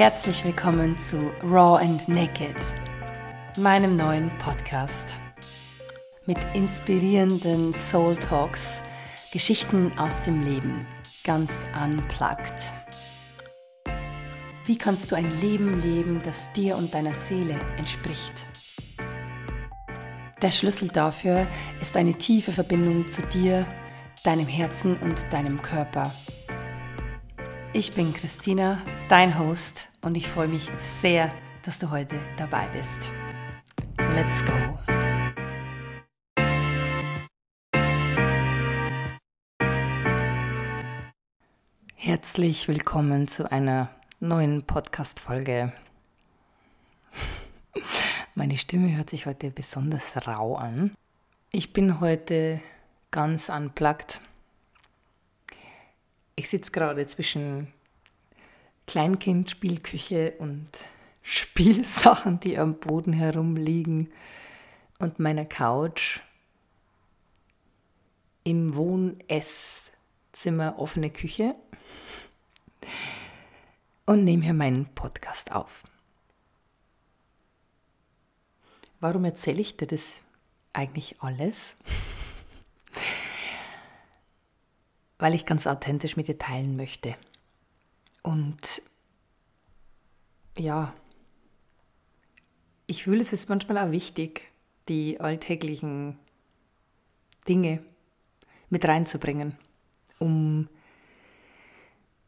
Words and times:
Herzlich 0.00 0.46
willkommen 0.46 0.96
zu 0.96 1.30
Raw 1.42 1.78
and 1.78 2.08
Naked, 2.08 2.56
meinem 3.58 3.98
neuen 3.98 4.30
Podcast 4.38 5.18
mit 6.24 6.38
inspirierenden 6.54 7.74
Soul 7.74 8.16
Talks, 8.16 8.82
Geschichten 9.30 9.92
aus 9.98 10.22
dem 10.22 10.40
Leben, 10.40 10.86
ganz 11.22 11.66
unplugged. 11.84 12.72
Wie 14.64 14.78
kannst 14.78 15.12
du 15.12 15.16
ein 15.16 15.30
Leben 15.42 15.82
leben, 15.82 16.22
das 16.24 16.50
dir 16.54 16.78
und 16.78 16.94
deiner 16.94 17.14
Seele 17.14 17.60
entspricht? 17.76 18.46
Der 20.40 20.50
Schlüssel 20.50 20.88
dafür 20.88 21.46
ist 21.82 21.98
eine 21.98 22.14
tiefe 22.14 22.52
Verbindung 22.52 23.06
zu 23.06 23.20
dir, 23.20 23.66
deinem 24.24 24.46
Herzen 24.46 24.96
und 24.96 25.30
deinem 25.30 25.60
Körper. 25.60 26.10
Ich 27.74 27.90
bin 27.92 28.14
Christina, 28.14 28.78
dein 29.10 29.40
Host, 29.40 29.88
und 30.02 30.16
ich 30.16 30.28
freue 30.28 30.46
mich 30.46 30.70
sehr, 30.76 31.34
dass 31.64 31.80
du 31.80 31.90
heute 31.90 32.20
dabei 32.36 32.68
bist. 32.68 33.12
Let's 34.14 34.44
go! 34.46 34.52
Herzlich 41.96 42.68
willkommen 42.68 43.26
zu 43.26 43.50
einer 43.50 43.90
neuen 44.20 44.62
Podcast-Folge. 44.62 45.72
Meine 48.36 48.58
Stimme 48.58 48.96
hört 48.96 49.10
sich 49.10 49.26
heute 49.26 49.50
besonders 49.50 50.24
rau 50.28 50.54
an. 50.54 50.94
Ich 51.50 51.72
bin 51.72 51.98
heute 51.98 52.60
ganz 53.10 53.48
unplugged. 53.48 54.20
Ich 56.36 56.48
sitze 56.48 56.70
gerade 56.70 57.04
zwischen 57.08 57.72
Kleinkindspielküche 58.90 60.34
und 60.38 60.68
Spielsachen, 61.22 62.40
die 62.40 62.58
am 62.58 62.80
Boden 62.80 63.12
herumliegen 63.12 64.12
und 64.98 65.20
meiner 65.20 65.44
Couch 65.44 66.22
im 68.42 68.74
Wohn-Esszimmer 68.74 70.76
offene 70.76 71.10
Küche 71.10 71.54
und 74.06 74.24
nehme 74.24 74.42
hier 74.42 74.54
meinen 74.54 74.86
Podcast 74.86 75.52
auf. 75.52 75.84
Warum 78.98 79.24
erzähle 79.24 79.60
ich 79.60 79.76
dir 79.76 79.86
das 79.86 80.24
eigentlich 80.72 81.22
alles? 81.22 81.76
Weil 85.18 85.34
ich 85.34 85.46
ganz 85.46 85.68
authentisch 85.68 86.16
mit 86.16 86.26
dir 86.26 86.38
teilen 86.38 86.74
möchte. 86.74 87.14
Und 88.22 88.82
ja, 90.58 90.92
ich 92.86 93.04
fühle, 93.04 93.20
es 93.20 93.32
ist 93.32 93.48
manchmal 93.48 93.78
auch 93.78 93.92
wichtig, 93.92 94.42
die 94.88 95.20
alltäglichen 95.20 96.18
Dinge 97.48 97.80
mit 98.68 98.84
reinzubringen, 98.84 99.56
um 100.18 100.68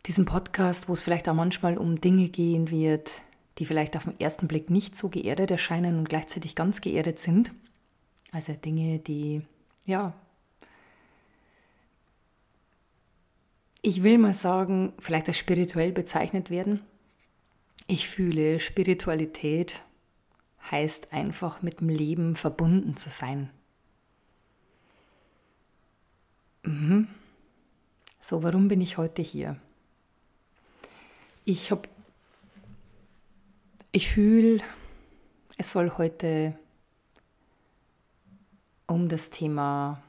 diesen 0.07 0.25
Podcast, 0.25 0.89
wo 0.89 0.95
es 0.95 1.03
vielleicht 1.03 1.29
auch 1.29 1.35
manchmal 1.35 1.79
um 1.79 2.01
Dinge 2.01 2.29
gehen 2.29 2.71
wird, 2.71 3.23
die 3.59 3.67
vielleicht 3.67 3.97
auf 3.97 4.05
den 4.05 4.19
ersten 4.19 4.49
Blick 4.49 4.71
nicht 4.71 4.97
so 4.97 5.09
geerdet 5.09 5.51
erscheinen 5.51 5.99
und 5.99 6.09
gleichzeitig 6.09 6.55
ganz 6.55 6.81
geerdet 6.81 7.19
sind. 7.19 7.53
Also 8.33 8.53
Dinge, 8.55 8.99
die, 8.99 9.43
ja, 9.85 10.15
ich 13.83 14.05
will 14.05 14.19
mal 14.19 14.33
sagen, 14.33 14.93
vielleicht 15.01 15.29
als 15.29 15.39
spirituell 15.39 15.91
bezeichnet 15.91 16.51
werden. 16.51 16.81
Ich 17.89 18.09
fühle, 18.09 18.61
Spiritualität 18.61 19.83
heißt 20.71 21.13
einfach 21.13 21.63
mit 21.63 21.81
dem 21.81 21.89
Leben 21.89 22.37
verbunden 22.37 22.97
zu 22.97 23.11
sein. 23.11 23.51
Mhm. 26.63 27.09
So, 28.21 28.45
warum 28.45 28.69
bin 28.69 28.81
ich 28.81 28.99
heute 28.99 29.21
hier? 29.21 29.57
Ich 31.45 31.73
habe, 31.73 31.89
ich 33.91 34.09
fühle, 34.09 34.63
es 35.59 35.73
soll 35.73 35.91
heute 35.99 36.57
um 38.87 39.09
das 39.09 39.31
Thema 39.31 40.01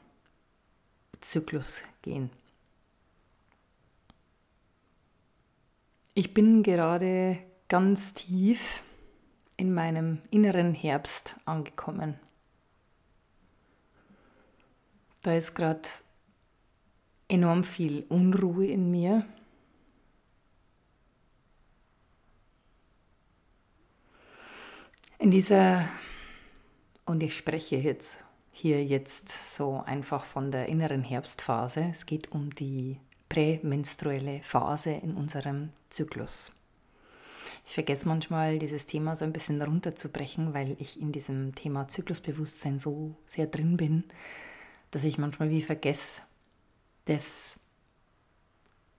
Zyklus 1.20 1.82
gehen. 2.02 2.30
Ich 6.16 6.32
bin 6.32 6.62
gerade 6.62 7.38
ganz 7.66 8.14
tief 8.14 8.84
in 9.56 9.74
meinem 9.74 10.20
inneren 10.30 10.72
Herbst 10.72 11.34
angekommen. 11.44 12.20
Da 15.22 15.34
ist 15.34 15.54
gerade 15.54 15.88
enorm 17.26 17.64
viel 17.64 18.04
Unruhe 18.08 18.66
in 18.66 18.92
mir. 18.92 19.26
In 25.18 25.32
dieser, 25.32 25.84
und 27.06 27.24
ich 27.24 27.36
spreche 27.36 27.74
jetzt 27.74 28.22
hier 28.52 28.84
jetzt 28.84 29.56
so 29.56 29.82
einfach 29.84 30.24
von 30.24 30.52
der 30.52 30.68
inneren 30.68 31.02
Herbstphase, 31.02 31.88
es 31.90 32.06
geht 32.06 32.30
um 32.30 32.54
die 32.54 33.00
prämenstruelle 33.28 34.40
Phase 34.42 34.92
in 34.92 35.14
unserem 35.14 35.70
Zyklus. 35.90 36.52
Ich 37.66 37.74
vergesse 37.74 38.06
manchmal, 38.06 38.58
dieses 38.58 38.86
Thema 38.86 39.16
so 39.16 39.24
ein 39.24 39.32
bisschen 39.32 39.60
runterzubrechen, 39.60 40.54
weil 40.54 40.76
ich 40.78 41.00
in 41.00 41.12
diesem 41.12 41.54
Thema 41.54 41.88
Zyklusbewusstsein 41.88 42.78
so 42.78 43.14
sehr 43.26 43.46
drin 43.46 43.76
bin, 43.76 44.04
dass 44.90 45.04
ich 45.04 45.18
manchmal 45.18 45.50
wie 45.50 45.62
vergesse, 45.62 46.22
das 47.06 47.60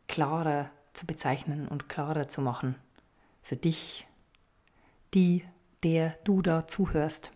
klarer 0.07 0.69
zu 0.93 1.05
bezeichnen 1.05 1.67
und 1.67 1.89
klarer 1.89 2.27
zu 2.27 2.41
machen 2.41 2.75
für 3.41 3.55
dich, 3.55 4.07
die, 5.13 5.43
der 5.83 6.17
du 6.23 6.41
da 6.41 6.67
zuhörst. 6.67 7.31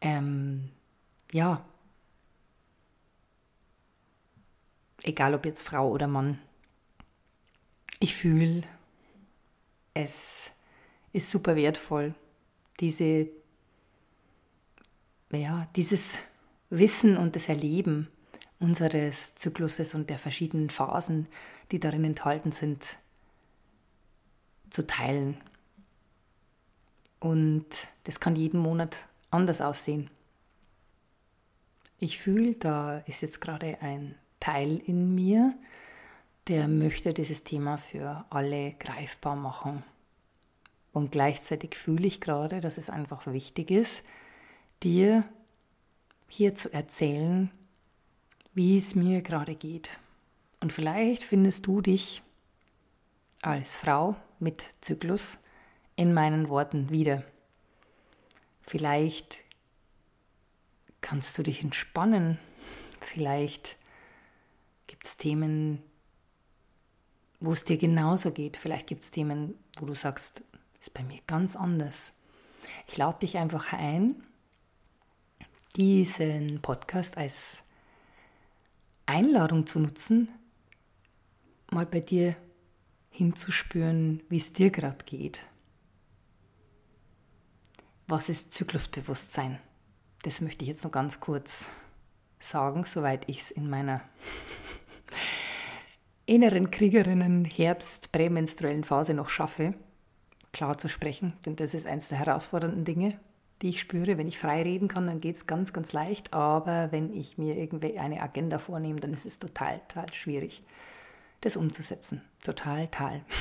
Ähm, 0.00 0.70
ja, 1.32 1.64
egal 5.04 5.34
ob 5.34 5.46
jetzt 5.46 5.62
Frau 5.62 5.88
oder 5.90 6.08
Mann. 6.08 6.40
Ich 8.00 8.14
fühle, 8.14 8.62
es 9.92 10.50
ist 11.12 11.30
super 11.30 11.54
wertvoll, 11.54 12.14
diese, 12.80 13.28
ja, 15.30 15.68
dieses 15.76 16.18
Wissen 16.70 17.16
und 17.16 17.36
das 17.36 17.48
Erleben 17.48 18.08
unseres 18.58 19.34
Zykluses 19.36 19.94
und 19.94 20.10
der 20.10 20.18
verschiedenen 20.18 20.70
Phasen, 20.70 21.28
die 21.70 21.78
darin 21.78 22.04
enthalten 22.04 22.50
sind, 22.50 22.98
zu 24.70 24.86
teilen. 24.86 25.36
Und 27.20 27.88
das 28.04 28.20
kann 28.20 28.36
jeden 28.36 28.58
Monat 28.58 29.06
anders 29.30 29.60
aussehen. 29.60 30.10
Ich 31.98 32.18
fühle, 32.18 32.54
da 32.56 32.98
ist 33.06 33.22
jetzt 33.22 33.40
gerade 33.40 33.78
ein 33.80 34.16
Teil 34.44 34.76
in 34.76 35.14
mir, 35.14 35.54
der 36.48 36.68
möchte 36.68 37.14
dieses 37.14 37.44
Thema 37.44 37.78
für 37.78 38.26
alle 38.28 38.74
greifbar 38.74 39.36
machen. 39.36 39.82
Und 40.92 41.12
gleichzeitig 41.12 41.76
fühle 41.76 42.06
ich 42.06 42.20
gerade, 42.20 42.60
dass 42.60 42.76
es 42.76 42.90
einfach 42.90 43.26
wichtig 43.26 43.70
ist, 43.70 44.04
dir 44.82 45.26
hier 46.28 46.54
zu 46.54 46.70
erzählen, 46.74 47.50
wie 48.52 48.76
es 48.76 48.94
mir 48.94 49.22
gerade 49.22 49.54
geht. 49.54 49.88
Und 50.60 50.74
vielleicht 50.74 51.24
findest 51.24 51.66
du 51.66 51.80
dich 51.80 52.22
als 53.40 53.78
Frau 53.78 54.14
mit 54.40 54.62
Zyklus 54.82 55.38
in 55.96 56.12
meinen 56.12 56.50
Worten 56.50 56.90
wieder. 56.90 57.24
Vielleicht 58.60 59.42
kannst 61.00 61.38
du 61.38 61.42
dich 61.42 61.62
entspannen. 61.62 62.38
Vielleicht 63.00 63.78
Gibt 64.94 65.08
es 65.08 65.16
Themen, 65.16 65.82
wo 67.40 67.50
es 67.50 67.64
dir 67.64 67.76
genauso 67.76 68.30
geht? 68.30 68.56
Vielleicht 68.56 68.86
gibt 68.86 69.02
es 69.02 69.10
Themen, 69.10 69.58
wo 69.80 69.86
du 69.86 69.94
sagst, 69.94 70.44
ist 70.80 70.94
bei 70.94 71.02
mir 71.02 71.18
ganz 71.26 71.56
anders. 71.56 72.12
Ich 72.86 72.96
lade 72.96 73.18
dich 73.18 73.36
einfach 73.36 73.72
ein, 73.72 74.22
diesen 75.74 76.62
Podcast 76.62 77.18
als 77.18 77.64
Einladung 79.04 79.66
zu 79.66 79.80
nutzen, 79.80 80.30
mal 81.72 81.86
bei 81.86 81.98
dir 81.98 82.36
hinzuspüren, 83.10 84.22
wie 84.28 84.36
es 84.36 84.52
dir 84.52 84.70
gerade 84.70 85.04
geht. 85.06 85.44
Was 88.06 88.28
ist 88.28 88.54
Zyklusbewusstsein? 88.54 89.58
Das 90.22 90.40
möchte 90.40 90.62
ich 90.62 90.68
jetzt 90.68 90.84
noch 90.84 90.92
ganz 90.92 91.18
kurz 91.18 91.66
sagen, 92.38 92.84
soweit 92.84 93.28
ich 93.28 93.40
es 93.40 93.50
in 93.50 93.68
meiner 93.68 94.00
inneren 96.26 96.70
Kriegerinnen 96.70 97.44
Herbst 97.44 98.12
prämenstruellen 98.12 98.84
Phase 98.84 99.14
noch 99.14 99.28
schaffe, 99.28 99.74
klar 100.52 100.78
zu 100.78 100.88
sprechen, 100.88 101.34
denn 101.44 101.56
das 101.56 101.74
ist 101.74 101.86
eines 101.86 102.08
der 102.08 102.18
herausfordernden 102.18 102.84
Dinge, 102.84 103.18
die 103.62 103.70
ich 103.70 103.80
spüre. 103.80 104.18
Wenn 104.18 104.28
ich 104.28 104.38
frei 104.38 104.62
reden 104.62 104.88
kann, 104.88 105.06
dann 105.06 105.20
geht 105.20 105.36
es 105.36 105.46
ganz, 105.46 105.72
ganz 105.72 105.92
leicht, 105.92 106.32
aber 106.32 106.92
wenn 106.92 107.12
ich 107.12 107.38
mir 107.38 107.56
irgendwie 107.56 107.98
eine 107.98 108.22
Agenda 108.22 108.58
vornehme, 108.58 109.00
dann 109.00 109.14
ist 109.14 109.26
es 109.26 109.38
total, 109.38 109.80
total 109.88 110.12
schwierig, 110.12 110.62
das 111.40 111.56
umzusetzen. 111.56 112.22
Total, 112.42 112.86
total. 112.88 113.22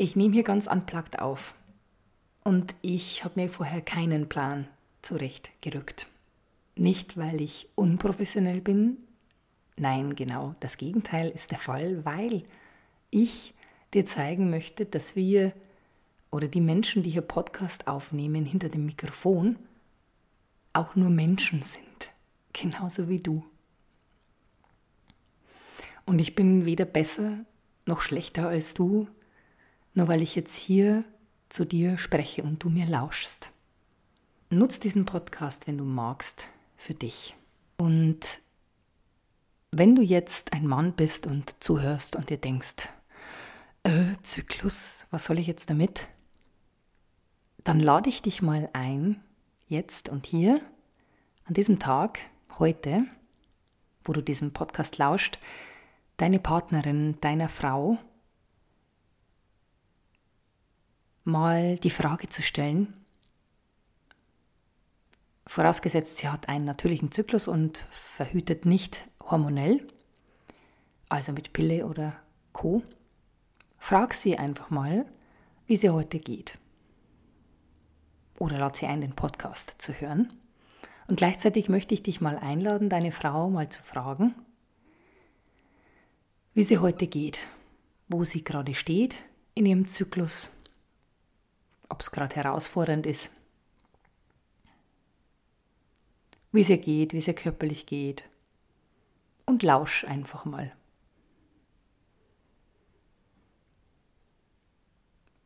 Ich 0.00 0.14
nehme 0.14 0.32
hier 0.32 0.44
ganz 0.44 0.68
unplugged 0.68 1.18
auf 1.18 1.56
und 2.44 2.76
ich 2.82 3.24
habe 3.24 3.40
mir 3.40 3.50
vorher 3.50 3.80
keinen 3.80 4.28
Plan 4.28 4.68
zurechtgerückt. 5.02 6.06
Nicht, 6.78 7.16
weil 7.16 7.40
ich 7.40 7.68
unprofessionell 7.74 8.60
bin, 8.60 8.98
nein, 9.76 10.14
genau 10.14 10.54
das 10.60 10.76
Gegenteil 10.76 11.28
ist 11.28 11.50
der 11.50 11.58
Fall, 11.58 12.04
weil 12.04 12.44
ich 13.10 13.52
dir 13.94 14.06
zeigen 14.06 14.48
möchte, 14.48 14.86
dass 14.86 15.16
wir 15.16 15.52
oder 16.30 16.46
die 16.46 16.60
Menschen, 16.60 17.02
die 17.02 17.10
hier 17.10 17.22
Podcast 17.22 17.88
aufnehmen 17.88 18.44
hinter 18.44 18.68
dem 18.68 18.86
Mikrofon, 18.86 19.58
auch 20.72 20.94
nur 20.94 21.10
Menschen 21.10 21.62
sind, 21.62 22.12
genauso 22.52 23.08
wie 23.08 23.18
du. 23.18 23.44
Und 26.06 26.20
ich 26.20 26.36
bin 26.36 26.64
weder 26.64 26.84
besser 26.84 27.44
noch 27.86 28.00
schlechter 28.02 28.46
als 28.46 28.74
du, 28.74 29.08
nur 29.94 30.06
weil 30.06 30.22
ich 30.22 30.36
jetzt 30.36 30.54
hier 30.54 31.04
zu 31.48 31.64
dir 31.64 31.98
spreche 31.98 32.44
und 32.44 32.62
du 32.62 32.70
mir 32.70 32.86
lauschst. 32.86 33.50
Nutz 34.50 34.78
diesen 34.78 35.06
Podcast, 35.06 35.66
wenn 35.66 35.76
du 35.76 35.84
magst, 35.84 36.50
für 36.78 36.94
dich. 36.94 37.36
Und 37.76 38.40
wenn 39.72 39.94
du 39.94 40.00
jetzt 40.00 40.54
ein 40.54 40.66
Mann 40.66 40.94
bist 40.94 41.26
und 41.26 41.62
zuhörst 41.62 42.16
und 42.16 42.30
dir 42.30 42.38
denkst, 42.38 42.88
äh, 43.82 44.14
Zyklus, 44.22 45.04
was 45.10 45.26
soll 45.26 45.38
ich 45.38 45.46
jetzt 45.46 45.68
damit? 45.68 46.08
Dann 47.64 47.80
lade 47.80 48.08
ich 48.08 48.22
dich 48.22 48.40
mal 48.40 48.70
ein, 48.72 49.22
jetzt 49.66 50.08
und 50.08 50.24
hier, 50.24 50.62
an 51.44 51.54
diesem 51.54 51.78
Tag, 51.78 52.20
heute, 52.58 53.04
wo 54.04 54.12
du 54.12 54.22
diesem 54.22 54.52
Podcast 54.52 54.96
lauscht, 54.96 55.38
deine 56.16 56.38
Partnerin, 56.38 57.20
deiner 57.20 57.48
Frau, 57.48 57.98
mal 61.24 61.76
die 61.76 61.90
Frage 61.90 62.28
zu 62.28 62.42
stellen, 62.42 62.94
vorausgesetzt 65.48 66.18
sie 66.18 66.28
hat 66.28 66.48
einen 66.48 66.66
natürlichen 66.66 67.10
Zyklus 67.10 67.48
und 67.48 67.78
verhütet 67.90 68.66
nicht 68.66 69.08
hormonell, 69.20 69.84
also 71.08 71.32
mit 71.32 71.52
Pille 71.52 71.86
oder 71.86 72.14
Co. 72.52 72.82
Frag 73.78 74.14
sie 74.14 74.38
einfach 74.38 74.70
mal, 74.70 75.06
wie 75.66 75.76
sie 75.76 75.90
heute 75.90 76.18
geht. 76.18 76.58
Oder 78.38 78.58
lad 78.58 78.76
sie 78.76 78.86
ein, 78.86 79.00
den 79.00 79.16
Podcast 79.16 79.76
zu 79.78 79.92
hören. 79.92 80.32
Und 81.06 81.16
gleichzeitig 81.16 81.68
möchte 81.70 81.94
ich 81.94 82.02
dich 82.02 82.20
mal 82.20 82.38
einladen, 82.38 82.90
deine 82.90 83.10
Frau 83.10 83.48
mal 83.48 83.70
zu 83.70 83.82
fragen, 83.82 84.34
wie 86.52 86.62
sie 86.62 86.78
heute 86.78 87.06
geht, 87.06 87.40
wo 88.08 88.24
sie 88.24 88.44
gerade 88.44 88.74
steht 88.74 89.16
in 89.54 89.64
ihrem 89.64 89.88
Zyklus, 89.88 90.50
ob 91.88 92.02
es 92.02 92.10
gerade 92.10 92.36
herausfordernd 92.36 93.06
ist, 93.06 93.30
wie 96.52 96.60
es 96.60 96.70
ihr 96.70 96.78
geht, 96.78 97.12
wie 97.12 97.18
es 97.18 97.28
ihr 97.28 97.34
körperlich 97.34 97.86
geht. 97.86 98.24
Und 99.46 99.62
lausch 99.62 100.04
einfach 100.04 100.44
mal. 100.44 100.72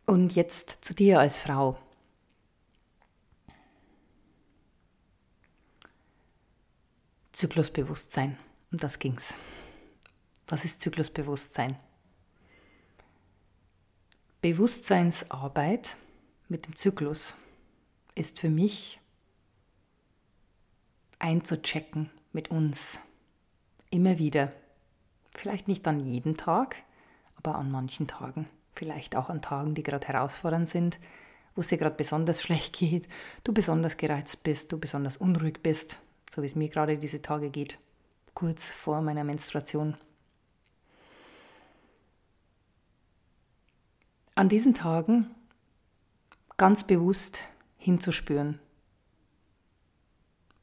Und 0.06 0.34
jetzt 0.34 0.84
zu 0.84 0.94
dir 0.94 1.20
als 1.20 1.38
Frau. 1.38 1.78
Zyklusbewusstsein. 7.32 8.36
Und 8.70 8.82
das 8.82 8.98
ging's. 8.98 9.34
Was 10.46 10.64
ist 10.64 10.80
Zyklusbewusstsein? 10.80 11.78
Bewusstseinsarbeit 14.42 15.96
mit 16.48 16.66
dem 16.66 16.76
Zyklus 16.76 17.36
ist 18.14 18.40
für 18.40 18.50
mich 18.50 19.00
einzuchecken 21.22 22.10
mit 22.32 22.50
uns. 22.50 23.00
Immer 23.90 24.18
wieder. 24.18 24.52
Vielleicht 25.34 25.68
nicht 25.68 25.86
an 25.86 26.00
jedem 26.00 26.36
Tag, 26.36 26.76
aber 27.36 27.54
an 27.54 27.70
manchen 27.70 28.06
Tagen. 28.06 28.48
Vielleicht 28.74 29.16
auch 29.16 29.30
an 29.30 29.42
Tagen, 29.42 29.74
die 29.74 29.82
gerade 29.82 30.06
herausfordernd 30.06 30.68
sind, 30.68 30.98
wo 31.54 31.60
es 31.60 31.68
dir 31.68 31.78
gerade 31.78 31.96
besonders 31.96 32.42
schlecht 32.42 32.76
geht, 32.76 33.08
du 33.44 33.52
besonders 33.52 33.96
gereizt 33.96 34.42
bist, 34.42 34.72
du 34.72 34.78
besonders 34.78 35.16
unruhig 35.16 35.62
bist, 35.62 35.98
so 36.30 36.42
wie 36.42 36.46
es 36.46 36.54
mir 36.54 36.68
gerade 36.68 36.98
diese 36.98 37.22
Tage 37.22 37.50
geht, 37.50 37.78
kurz 38.34 38.70
vor 38.70 39.00
meiner 39.00 39.24
Menstruation. 39.24 39.96
An 44.34 44.48
diesen 44.48 44.74
Tagen 44.74 45.30
ganz 46.56 46.84
bewusst 46.84 47.44
hinzuspüren, 47.76 48.58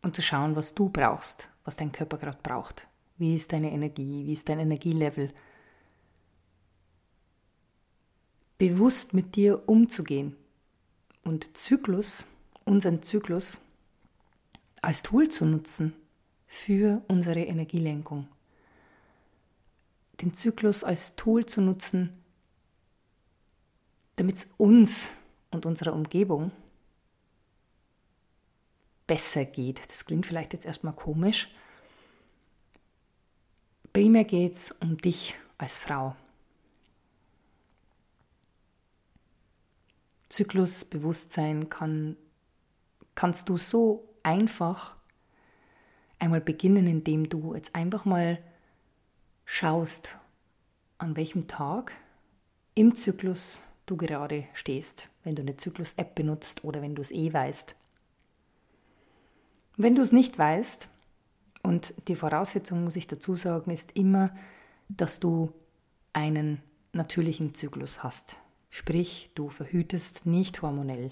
und 0.01 0.15
zu 0.15 0.21
schauen, 0.21 0.55
was 0.55 0.73
du 0.73 0.89
brauchst, 0.89 1.49
was 1.65 1.75
dein 1.75 1.91
Körper 1.91 2.17
gerade 2.17 2.39
braucht. 2.41 2.87
Wie 3.17 3.35
ist 3.35 3.51
deine 3.51 3.71
Energie? 3.71 4.25
Wie 4.25 4.33
ist 4.33 4.47
dein 4.47 4.59
Energielevel? 4.59 5.33
Bewusst 8.57 9.13
mit 9.13 9.35
dir 9.35 9.67
umzugehen 9.67 10.35
und 11.23 11.55
Zyklus, 11.57 12.25
unseren 12.65 13.01
Zyklus, 13.01 13.59
als 14.81 15.03
Tool 15.03 15.29
zu 15.29 15.45
nutzen 15.45 15.93
für 16.47 17.01
unsere 17.07 17.41
Energielenkung. 17.41 18.27
Den 20.21 20.33
Zyklus 20.33 20.83
als 20.83 21.15
Tool 21.15 21.45
zu 21.45 21.61
nutzen, 21.61 22.09
damit 24.15 24.35
es 24.35 24.47
uns 24.57 25.09
und 25.51 25.65
unserer 25.65 25.94
Umgebung 25.94 26.51
besser 29.09 29.44
geht. 29.44 29.81
Das 29.92 30.06
klingt 30.06 30.28
vielleicht 30.28 30.54
jetzt 30.54 30.68
erstmal 30.68 30.94
komisch. 30.94 31.49
Primär 33.92 34.23
geht 34.23 34.54
es 34.54 34.71
um 34.71 34.97
dich 34.97 35.35
als 35.57 35.83
Frau. 35.83 36.16
Zyklusbewusstsein 40.30 41.69
kann, 41.69 42.18
kannst 43.16 43.49
du 43.49 43.57
so 43.57 44.04
einfach 44.21 44.95
einmal 46.19 46.39
beginnen, 46.39 46.85
indem 46.85 47.30
du 47.30 47.56
jetzt 47.56 47.73
einfach 47.73 48.06
mal 48.06 48.37
schaust, 49.44 50.19
an 50.99 51.16
welchem 51.16 51.47
Tag 51.47 51.94
im 52.75 52.94
Zyklus 52.94 53.63
du 53.87 53.97
gerade 53.97 54.45
stehst, 54.54 55.09
wenn 55.23 55.33
du 55.33 55.42
eine 55.42 55.57
Zyklus-App 55.57 56.13
benutzt 56.13 56.63
oder 56.63 56.83
wenn 56.83 56.94
du 56.94 57.01
es 57.01 57.09
eh 57.09 57.33
weißt. 57.33 57.75
Wenn 59.81 59.95
du 59.95 60.02
es 60.02 60.12
nicht 60.12 60.38
weißt, 60.38 60.90
und 61.64 61.94
die 62.09 62.18
Voraussetzung, 62.18 62.83
muss 62.83 62.98
ich 62.98 63.07
dazu 63.07 63.38
sagen, 63.38 63.71
ist 63.71 63.95
immer, 63.95 64.36
dass 64.90 65.21
du 65.21 65.54
einen 66.12 66.62
natürlichen 66.92 67.54
Zyklus 67.54 68.04
hast. 68.04 68.36
Sprich, 68.69 69.31
du 69.36 69.48
verhütest 69.48 70.26
nicht 70.26 70.62
hormonell. 70.62 71.12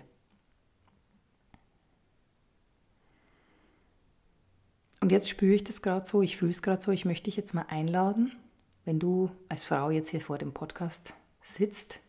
Und 5.00 5.14
jetzt 5.14 5.30
spüre 5.30 5.54
ich 5.54 5.64
das 5.64 5.82
gerade 5.82 6.06
so, 6.06 6.22
ich 6.22 6.36
fühle 6.36 6.52
es 6.52 6.62
gerade 6.62 6.82
so, 6.82 6.92
ich 6.92 7.06
möchte 7.06 7.26
dich 7.26 7.38
jetzt 7.38 7.54
mal 7.54 7.68
einladen, 7.70 8.36
wenn 8.84 9.00
du 9.00 9.32
als 9.48 9.64
Frau 9.64 9.92
jetzt 9.92 10.10
hier 10.10 10.20
vor 10.20 10.38
dem 10.38 10.52
Podcast 10.52 11.14
sitzt, 11.42 12.02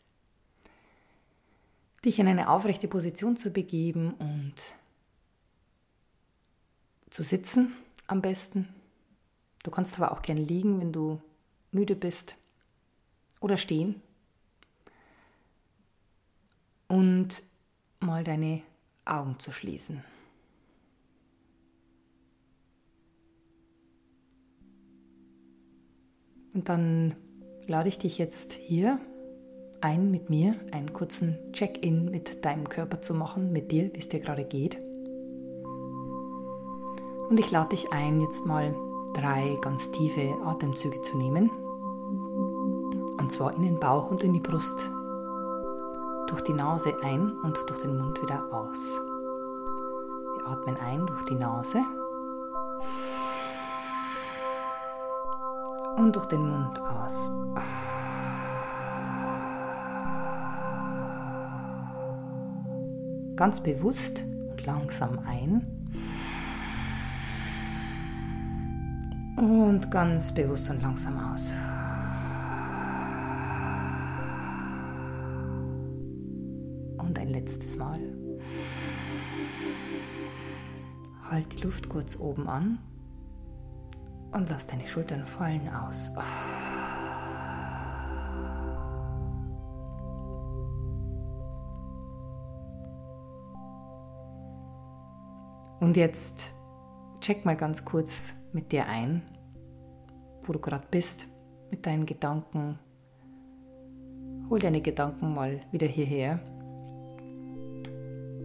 dich 2.05 2.19
in 2.19 2.27
eine 2.27 2.49
aufrechte 2.49 2.89
Position 2.89 3.37
zu 3.37 3.53
begeben 3.53 4.15
und 4.15 4.75
zu 7.11 7.23
sitzen 7.23 7.73
am 8.07 8.23
besten. 8.23 8.69
Du 9.63 9.71
kannst 9.71 9.99
aber 9.99 10.13
auch 10.13 10.23
gerne 10.23 10.41
liegen, 10.41 10.81
wenn 10.81 10.93
du 10.93 11.21
müde 11.73 11.97
bist. 11.97 12.37
Oder 13.41 13.57
stehen. 13.57 14.03
Und 16.89 17.43
mal 18.01 18.25
deine 18.25 18.63
Augen 19.05 19.39
zu 19.39 19.53
schließen. 19.53 20.03
Und 26.55 26.69
dann 26.69 27.15
lade 27.67 27.89
ich 27.89 27.99
dich 27.99 28.19
jetzt 28.19 28.53
hier 28.53 28.99
ein, 29.81 30.11
mit 30.11 30.31
mir 30.31 30.57
einen 30.73 30.93
kurzen 30.93 31.53
Check-in 31.53 32.07
mit 32.07 32.45
deinem 32.45 32.69
Körper 32.69 33.01
zu 33.01 33.15
machen, 33.15 33.53
mit 33.53 33.71
dir, 33.71 33.95
wie 33.95 33.99
es 33.99 34.09
dir 34.09 34.19
gerade 34.19 34.45
geht. 34.45 34.79
Und 37.29 37.39
ich 37.39 37.51
lade 37.51 37.71
dich 37.71 37.93
ein, 37.93 38.21
jetzt 38.21 38.47
mal 38.47 38.75
drei 39.13 39.59
ganz 39.61 39.91
tiefe 39.91 40.35
Atemzüge 40.45 41.03
zu 41.03 41.19
nehmen. 41.19 41.51
Und 43.19 43.31
zwar 43.31 43.55
in 43.55 43.63
den 43.63 43.79
Bauch 43.79 44.11
und 44.11 44.23
in 44.23 44.33
die 44.33 44.41
Brust. 44.41 44.91
Durch 46.29 46.41
die 46.43 46.55
Nase 46.55 46.95
ein 47.03 47.33
und 47.43 47.59
durch 47.69 47.81
den 47.81 47.99
Mund 47.99 48.21
wieder 48.23 48.43
aus. 48.51 48.99
Wir 50.37 50.47
atmen 50.47 50.77
ein 50.77 51.07
durch 51.07 51.25
die 51.27 51.35
Nase 51.35 51.83
und 55.97 56.17
durch 56.17 56.27
den 56.27 56.49
Mund 56.49 56.81
aus. 56.81 57.31
Ganz 63.37 63.61
bewusst 63.61 64.25
und 64.51 64.65
langsam 64.65 65.19
ein. 65.27 65.78
Und 69.39 69.89
ganz 69.93 70.35
bewusst 70.35 70.69
und 70.69 70.83
langsam 70.83 71.17
aus. 71.17 71.53
Und 76.97 77.17
ein 77.17 77.29
letztes 77.29 77.77
Mal. 77.77 78.01
Halt 81.31 81.55
die 81.55 81.63
Luft 81.63 81.89
kurz 81.89 82.19
oben 82.19 82.49
an 82.49 82.79
und 84.33 84.51
lass 84.51 84.67
deine 84.67 84.85
Schultern 84.89 85.25
fallen 85.25 85.69
aus. 85.69 86.11
Und 95.79 95.97
jetzt 95.97 96.53
check 97.21 97.45
mal 97.45 97.57
ganz 97.57 97.85
kurz 97.85 98.35
mit 98.53 98.73
dir 98.73 98.87
ein, 98.87 99.23
wo 100.45 100.53
du 100.53 100.59
gerade 100.59 100.87
bist, 100.91 101.27
mit 101.71 101.87
deinen 101.87 102.07
Gedanken. 102.07 102.79
Hol 104.49 104.59
deine 104.59 104.81
Gedanken 104.81 105.35
mal 105.35 105.61
wieder 105.73 105.87
hierher 105.87 106.41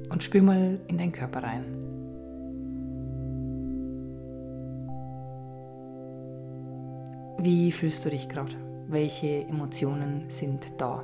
und 0.09 0.21
spür 0.21 0.41
mal 0.41 0.79
in 0.87 0.97
deinen 0.97 1.11
Körper 1.11 1.43
rein. 1.43 1.63
Wie 7.39 7.71
fühlst 7.71 8.05
du 8.05 8.09
dich 8.09 8.29
gerade? 8.29 8.55
Welche 8.87 9.45
Emotionen 9.47 10.29
sind 10.29 10.79
da? 10.79 11.03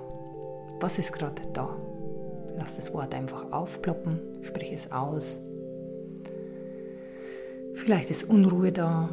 Was 0.79 0.99
ist 0.99 1.11
gerade 1.11 1.41
da? 1.53 1.75
Lass 2.57 2.75
das 2.75 2.93
Wort 2.93 3.13
einfach 3.13 3.51
aufploppen, 3.51 4.19
sprich 4.41 4.71
es 4.71 4.91
aus. 4.91 5.41
Vielleicht 7.79 8.11
ist 8.11 8.25
Unruhe 8.25 8.73
da, 8.73 9.09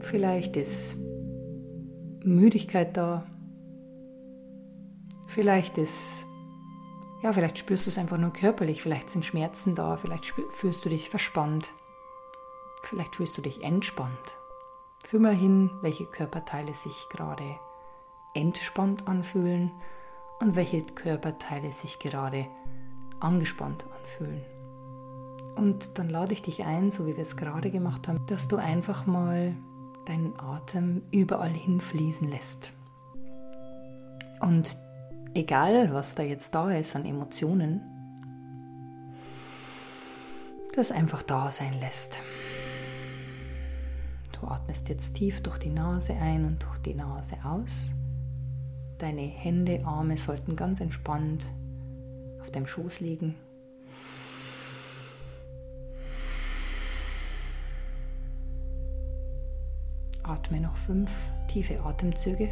vielleicht 0.00 0.56
ist 0.56 0.96
Müdigkeit 2.22 2.96
da, 2.96 3.26
vielleicht 5.26 5.76
ist, 5.76 6.24
ja, 7.22 7.32
vielleicht 7.32 7.58
spürst 7.58 7.84
du 7.84 7.90
es 7.90 7.98
einfach 7.98 8.16
nur 8.16 8.32
körperlich, 8.32 8.80
vielleicht 8.80 9.10
sind 9.10 9.24
Schmerzen 9.24 9.74
da, 9.74 9.96
vielleicht 9.96 10.32
fühlst 10.50 10.84
du 10.84 10.88
dich 10.88 11.10
verspannt, 11.10 11.72
vielleicht 12.84 13.16
fühlst 13.16 13.36
du 13.36 13.42
dich 13.42 13.64
entspannt. 13.64 14.38
Fühl 15.04 15.20
mal 15.20 15.34
hin, 15.34 15.68
welche 15.82 16.06
Körperteile 16.06 16.74
sich 16.74 17.08
gerade 17.10 17.56
entspannt 18.34 19.08
anfühlen 19.08 19.72
und 20.40 20.54
welche 20.54 20.80
Körperteile 20.84 21.72
sich 21.72 21.98
gerade 21.98 22.46
angespannt 23.18 23.84
anfühlen. 24.00 24.53
Und 25.56 25.98
dann 25.98 26.08
lade 26.08 26.32
ich 26.32 26.42
dich 26.42 26.64
ein, 26.64 26.90
so 26.90 27.06
wie 27.06 27.16
wir 27.16 27.22
es 27.22 27.36
gerade 27.36 27.70
gemacht 27.70 28.08
haben, 28.08 28.24
dass 28.26 28.48
du 28.48 28.56
einfach 28.56 29.06
mal 29.06 29.54
deinen 30.06 30.38
Atem 30.38 31.02
überall 31.10 31.52
hinfließen 31.52 32.28
lässt. 32.28 32.72
Und 34.40 34.76
egal, 35.34 35.92
was 35.92 36.14
da 36.14 36.22
jetzt 36.22 36.54
da 36.54 36.70
ist 36.70 36.96
an 36.96 37.04
Emotionen, 37.04 37.80
das 40.74 40.90
einfach 40.90 41.22
da 41.22 41.50
sein 41.50 41.74
lässt. 41.80 42.20
Du 44.32 44.46
atmest 44.48 44.88
jetzt 44.88 45.14
tief 45.14 45.40
durch 45.42 45.58
die 45.58 45.70
Nase 45.70 46.14
ein 46.14 46.44
und 46.44 46.62
durch 46.62 46.78
die 46.78 46.94
Nase 46.94 47.36
aus. 47.44 47.94
Deine 48.98 49.22
Hände, 49.22 49.82
Arme 49.84 50.16
sollten 50.16 50.56
ganz 50.56 50.80
entspannt 50.80 51.46
auf 52.40 52.50
deinem 52.50 52.66
Schoß 52.66 53.00
liegen. 53.00 53.36
Atme 60.24 60.58
noch 60.58 60.76
fünf 60.76 61.10
tiefe 61.48 61.84
Atemzüge. 61.84 62.48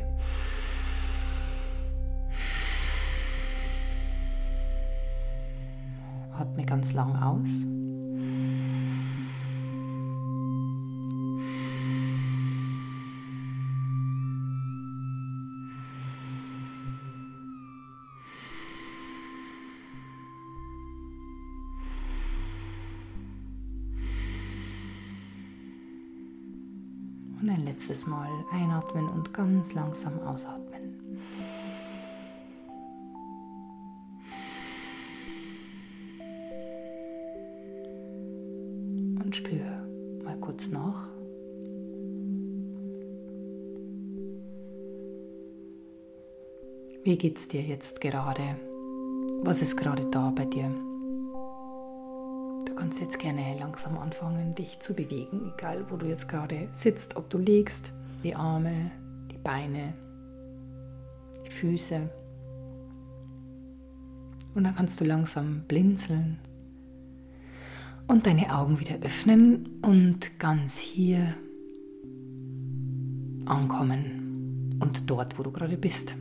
Atme 6.38 6.64
ganz 6.66 6.92
lang 6.92 7.16
aus. 7.16 7.66
Letztes 27.92 28.06
Mal 28.06 28.30
einatmen 28.50 29.06
und 29.06 29.34
ganz 29.34 29.74
langsam 29.74 30.18
ausatmen. 30.20 30.98
Und 39.22 39.36
spür 39.36 39.66
mal 40.24 40.38
kurz 40.40 40.70
nach. 40.70 41.06
Wie 47.04 47.18
geht's 47.18 47.46
dir 47.46 47.60
jetzt 47.60 48.00
gerade? 48.00 48.56
Was 49.42 49.60
ist 49.60 49.76
gerade 49.76 50.06
da 50.06 50.30
bei 50.34 50.46
dir? 50.46 50.91
Kannst 52.82 53.00
jetzt 53.00 53.20
gerne 53.20 53.56
langsam 53.60 53.96
anfangen, 53.96 54.56
dich 54.56 54.80
zu 54.80 54.92
bewegen, 54.92 55.52
egal 55.56 55.86
wo 55.88 55.96
du 55.96 56.06
jetzt 56.06 56.26
gerade 56.26 56.68
sitzt, 56.72 57.14
ob 57.14 57.30
du 57.30 57.38
liegst, 57.38 57.92
die 58.24 58.34
Arme, 58.34 58.90
die 59.30 59.38
Beine, 59.38 59.94
die 61.46 61.50
Füße. 61.52 62.10
Und 64.56 64.64
dann 64.64 64.74
kannst 64.74 65.00
du 65.00 65.04
langsam 65.04 65.62
blinzeln 65.68 66.40
und 68.08 68.26
deine 68.26 68.52
Augen 68.52 68.80
wieder 68.80 68.96
öffnen 68.96 69.78
und 69.82 70.40
ganz 70.40 70.76
hier 70.76 71.36
ankommen 73.46 74.76
und 74.80 75.08
dort, 75.08 75.38
wo 75.38 75.44
du 75.44 75.52
gerade 75.52 75.76
bist. 75.76 76.16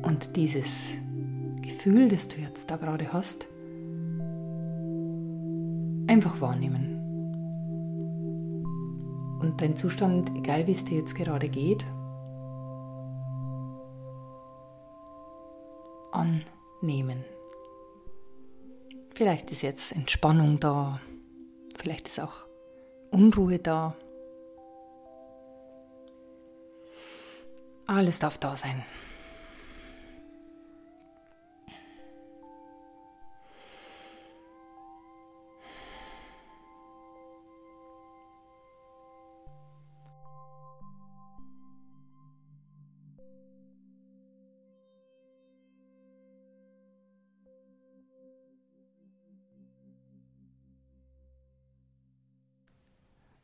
Und 0.00 0.36
dieses 0.36 1.02
Gefühl, 1.60 2.08
das 2.08 2.28
du 2.28 2.40
jetzt 2.40 2.70
da 2.70 2.78
gerade 2.78 3.12
hast, 3.12 3.48
einfach 6.16 6.40
wahrnehmen. 6.40 6.96
Und 9.38 9.60
dein 9.60 9.76
Zustand, 9.76 10.34
egal 10.34 10.66
wie 10.66 10.72
es 10.72 10.82
dir 10.82 10.96
jetzt 10.96 11.14
gerade 11.14 11.50
geht, 11.50 11.84
annehmen. 16.10 17.22
Vielleicht 19.14 19.52
ist 19.52 19.60
jetzt 19.60 19.94
Entspannung 19.94 20.58
da, 20.58 21.00
vielleicht 21.76 22.08
ist 22.08 22.18
auch 22.20 22.48
Unruhe 23.10 23.58
da. 23.58 23.94
Alles 27.86 28.20
darf 28.20 28.38
da 28.38 28.56
sein. 28.56 28.82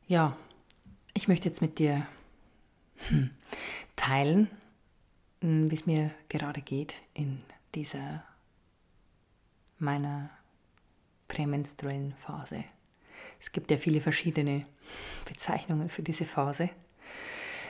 Ja, 0.07 0.35
ich 1.13 1.29
möchte 1.29 1.47
jetzt 1.47 1.61
mit 1.61 1.79
dir 1.79 2.05
hm, 3.07 3.29
teilen, 3.95 4.49
hm, 5.39 5.71
wie 5.71 5.75
es 5.75 5.85
mir 5.85 6.11
gerade 6.27 6.61
geht 6.61 6.95
in 7.13 7.41
dieser 7.73 8.23
meiner 9.79 10.29
prämenstruellen 11.29 12.13
Phase. 12.17 12.65
Es 13.39 13.53
gibt 13.53 13.71
ja 13.71 13.77
viele 13.77 14.01
verschiedene 14.01 14.63
Bezeichnungen 15.25 15.89
für 15.89 16.03
diese 16.03 16.25
Phase. 16.25 16.69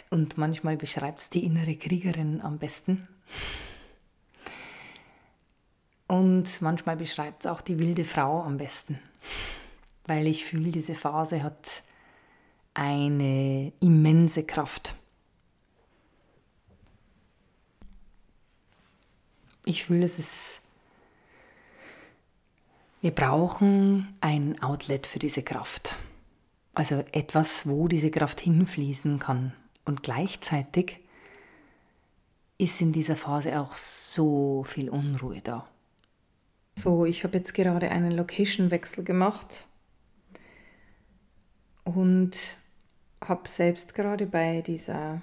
Und 0.09 0.37
manchmal 0.37 0.75
beschreibt 0.75 1.21
es 1.21 1.29
die 1.29 1.45
innere 1.45 1.75
Kriegerin 1.75 2.41
am 2.41 2.57
besten. 2.57 3.07
Und 6.07 6.61
manchmal 6.61 6.97
beschreibt 6.97 7.45
es 7.45 7.51
auch 7.51 7.61
die 7.61 7.77
wilde 7.77 8.05
Frau 8.05 8.41
am 8.41 8.57
besten. 8.57 8.99
Weil 10.05 10.27
ich 10.27 10.45
fühle, 10.45 10.71
diese 10.71 10.95
Phase 10.95 11.43
hat 11.43 11.83
eine 12.73 13.71
immense 13.79 14.43
Kraft. 14.43 14.95
Ich 19.65 19.83
fühle, 19.83 20.05
es 20.05 20.19
ist. 20.19 20.61
Wir 23.01 23.11
brauchen 23.11 24.13
ein 24.21 24.61
Outlet 24.61 25.07
für 25.07 25.19
diese 25.19 25.43
Kraft. 25.43 25.97
Also 26.73 27.03
etwas, 27.11 27.67
wo 27.67 27.87
diese 27.87 28.11
Kraft 28.11 28.41
hinfließen 28.41 29.19
kann. 29.19 29.53
Und 29.85 30.03
gleichzeitig 30.03 30.99
ist 32.57 32.81
in 32.81 32.93
dieser 32.93 33.15
Phase 33.15 33.59
auch 33.59 33.75
so 33.75 34.63
viel 34.63 34.89
Unruhe 34.89 35.41
da. 35.41 35.67
So, 36.75 37.05
ich 37.05 37.23
habe 37.23 37.37
jetzt 37.37 37.53
gerade 37.53 37.89
einen 37.89 38.11
Location-Wechsel 38.11 39.03
gemacht 39.03 39.67
und 41.83 42.57
habe 43.27 43.47
selbst 43.47 43.95
gerade 43.95 44.25
bei 44.25 44.61
dieser 44.61 45.21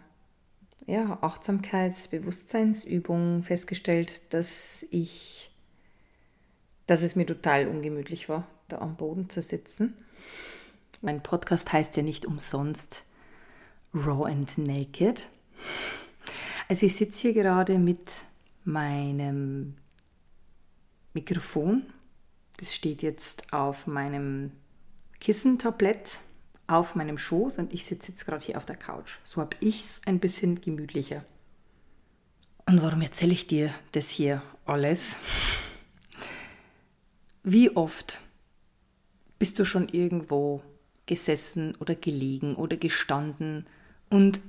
ja, 0.87 1.19
Achtsamkeits-Bewusstseinsübung 1.21 3.43
festgestellt, 3.43 4.33
dass 4.33 4.87
ich, 4.91 5.51
dass 6.87 7.03
es 7.03 7.17
mir 7.17 7.27
total 7.27 7.69
ungemütlich 7.69 8.29
war, 8.29 8.47
da 8.69 8.79
am 8.79 8.97
Boden 8.97 9.29
zu 9.29 9.43
sitzen. 9.43 9.95
Mein 11.01 11.21
Podcast 11.23 11.73
heißt 11.73 11.97
ja 11.97 12.03
nicht 12.03 12.27
umsonst 12.27 13.05
Raw 13.95 14.31
and 14.31 14.59
Naked. 14.59 15.29
Also 16.69 16.87
ich 16.87 16.97
sitze 16.97 17.23
hier 17.23 17.35
gerade 17.35 17.79
mit 17.79 18.25
meinem 18.65 19.77
Mikrofon. 21.15 21.87
Das 22.59 22.75
steht 22.75 23.03
jetzt 23.03 23.53
auf 23.53 23.87
meinem 23.87 24.53
Kissentablett 25.19 26.21
auf 26.71 26.95
meinem 26.95 27.19
Schoß 27.19 27.59
und 27.59 27.75
ich 27.75 27.85
sitze 27.85 28.13
jetzt 28.13 28.25
gerade 28.25 28.45
hier 28.45 28.57
auf 28.57 28.67
der 28.67 28.77
Couch. 28.77 29.19
So 29.25 29.41
habe 29.41 29.57
ich 29.61 29.81
es 29.81 30.01
ein 30.07 30.21
bisschen 30.21 30.61
gemütlicher. 30.61 31.25
Und 32.67 32.83
warum 32.83 33.03
erzähle 33.03 33.33
ich 33.33 33.47
dir 33.47 33.75
das 33.93 34.09
hier 34.09 34.43
alles? 34.65 35.17
Wie 37.43 37.75
oft 37.75 38.21
bist 39.39 39.59
du 39.59 39.65
schon 39.65 39.89
irgendwo 39.89 40.63
gesessen 41.07 41.75
oder 41.81 41.95
gelegen 41.95 42.55
oder 42.55 42.77
gestanden 42.77 43.67
und 44.11 44.41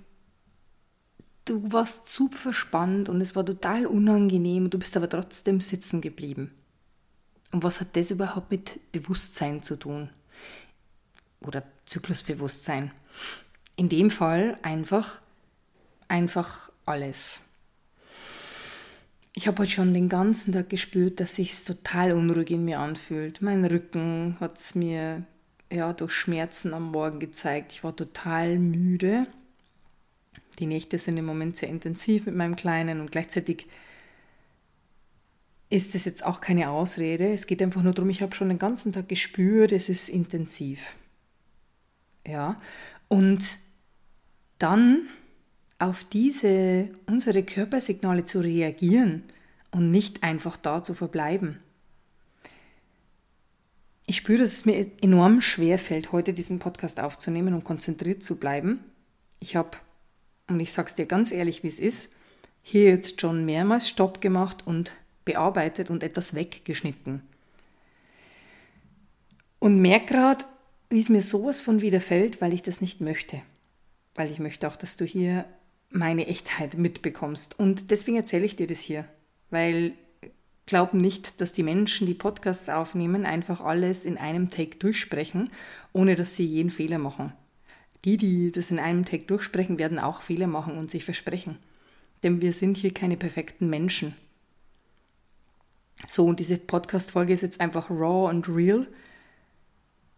du 1.45 1.71
warst 1.71 2.07
super 2.07 2.37
verspannt 2.37 3.09
und 3.09 3.21
es 3.21 3.35
war 3.35 3.45
total 3.45 3.85
unangenehm, 3.87 4.69
du 4.69 4.77
bist 4.77 4.95
aber 4.95 5.09
trotzdem 5.09 5.61
sitzen 5.61 6.01
geblieben. 6.01 6.51
Und 7.51 7.63
was 7.63 7.81
hat 7.81 7.95
das 7.95 8.11
überhaupt 8.11 8.51
mit 8.51 8.79
Bewusstsein 8.91 9.63
zu 9.63 9.75
tun? 9.75 10.09
Oder 11.45 11.63
Zyklusbewusstsein? 11.85 12.91
In 13.75 13.89
dem 13.89 14.09
Fall 14.09 14.57
einfach, 14.61 15.19
einfach 16.07 16.71
alles. 16.85 17.41
Ich 19.33 19.47
habe 19.47 19.61
heute 19.61 19.71
schon 19.71 19.93
den 19.93 20.09
ganzen 20.09 20.53
Tag 20.53 20.69
gespürt, 20.69 21.19
dass 21.19 21.35
sich 21.35 21.63
total 21.63 22.11
unruhig 22.11 22.51
in 22.51 22.65
mir 22.65 22.79
anfühlt. 22.79 23.41
Mein 23.41 23.63
Rücken 23.63 24.35
hat 24.39 24.57
es 24.57 24.75
mir 24.75 25.23
ja, 25.71 25.93
durch 25.93 26.11
Schmerzen 26.11 26.73
am 26.73 26.91
Morgen 26.91 27.19
gezeigt. 27.19 27.71
Ich 27.71 27.83
war 27.83 27.95
total 27.95 28.59
müde. 28.59 29.27
Die 30.59 30.65
Nächte 30.65 30.97
sind 30.97 31.17
im 31.17 31.25
Moment 31.25 31.55
sehr 31.55 31.69
intensiv 31.69 32.25
mit 32.25 32.35
meinem 32.35 32.57
Kleinen 32.57 32.99
und 32.99 33.11
gleichzeitig 33.11 33.67
ist 35.69 35.95
es 35.95 36.03
jetzt 36.03 36.25
auch 36.25 36.41
keine 36.41 36.69
Ausrede. 36.69 37.31
Es 37.31 37.47
geht 37.47 37.61
einfach 37.61 37.81
nur 37.81 37.93
darum, 37.93 38.09
ich 38.09 38.21
habe 38.21 38.35
schon 38.35 38.49
den 38.49 38.59
ganzen 38.59 38.91
Tag 38.91 39.07
gespürt, 39.07 39.71
es 39.71 39.87
ist 39.87 40.09
intensiv. 40.09 40.97
Ja, 42.27 42.59
und 43.07 43.57
dann 44.59 45.07
auf 45.79 46.03
diese 46.03 46.89
unsere 47.07 47.43
Körpersignale 47.43 48.23
zu 48.23 48.39
reagieren 48.39 49.23
und 49.71 49.89
nicht 49.89 50.23
einfach 50.23 50.57
da 50.57 50.83
zu 50.83 50.93
verbleiben. 50.93 51.59
Ich 54.05 54.17
spüre, 54.17 54.39
dass 54.39 54.51
es 54.51 54.65
mir 54.65 54.91
enorm 55.01 55.41
schwer 55.41 55.79
fällt, 55.79 56.11
heute 56.11 56.33
diesen 56.33 56.59
Podcast 56.59 56.99
aufzunehmen 56.99 57.53
und 57.53 57.63
konzentriert 57.63 58.23
zu 58.23 58.37
bleiben. 58.37 58.83
Ich 59.39 59.55
habe, 59.55 59.77
und 60.47 60.59
ich 60.59 60.71
sage 60.71 60.89
es 60.89 60.95
dir 60.95 61.05
ganz 61.05 61.31
ehrlich, 61.31 61.63
wie 61.63 61.67
es 61.67 61.79
ist, 61.79 62.11
hier 62.61 62.83
jetzt 62.85 63.21
schon 63.21 63.45
mehrmals 63.45 63.89
Stopp 63.89 64.21
gemacht 64.21 64.67
und 64.67 64.93
bearbeitet 65.25 65.89
und 65.89 66.03
etwas 66.03 66.33
weggeschnitten. 66.33 67.21
Und 69.59 69.81
merke 69.81 70.13
gerade, 70.13 70.45
wie 70.91 70.99
es 70.99 71.09
mir 71.09 71.21
sowas 71.21 71.61
von 71.61 71.81
widerfällt, 71.81 72.41
weil 72.41 72.53
ich 72.53 72.61
das 72.61 72.81
nicht 72.81 73.01
möchte. 73.01 73.41
Weil 74.13 74.29
ich 74.29 74.39
möchte 74.39 74.67
auch, 74.67 74.75
dass 74.75 74.97
du 74.97 75.05
hier 75.05 75.45
meine 75.89 76.27
Echtheit 76.27 76.77
mitbekommst. 76.77 77.57
Und 77.57 77.91
deswegen 77.91 78.17
erzähle 78.17 78.45
ich 78.45 78.57
dir 78.57 78.67
das 78.67 78.81
hier. 78.81 79.05
Weil 79.49 79.93
glaub 80.65 80.93
nicht, 80.93 81.39
dass 81.39 81.53
die 81.53 81.63
Menschen, 81.63 82.07
die 82.07 82.13
Podcasts 82.13 82.67
aufnehmen, 82.67 83.25
einfach 83.25 83.61
alles 83.61 84.03
in 84.03 84.17
einem 84.17 84.49
Take 84.49 84.77
durchsprechen, 84.77 85.49
ohne 85.93 86.15
dass 86.15 86.35
sie 86.35 86.45
jeden 86.45 86.71
Fehler 86.71 86.97
machen. 86.97 87.31
Die, 88.03 88.17
die 88.17 88.51
das 88.51 88.69
in 88.69 88.79
einem 88.79 89.05
Take 89.05 89.25
durchsprechen, 89.25 89.79
werden 89.79 89.97
auch 89.97 90.21
Fehler 90.21 90.47
machen 90.47 90.77
und 90.77 90.91
sich 90.91 91.05
versprechen. 91.05 91.57
Denn 92.21 92.41
wir 92.41 92.51
sind 92.51 92.75
hier 92.75 92.93
keine 92.93 93.15
perfekten 93.15 93.69
Menschen. 93.69 94.15
So, 96.07 96.25
und 96.25 96.39
diese 96.41 96.57
Podcast-Folge 96.57 97.31
ist 97.31 97.43
jetzt 97.43 97.61
einfach 97.61 97.89
raw 97.89 98.29
und 98.29 98.49
real, 98.49 98.87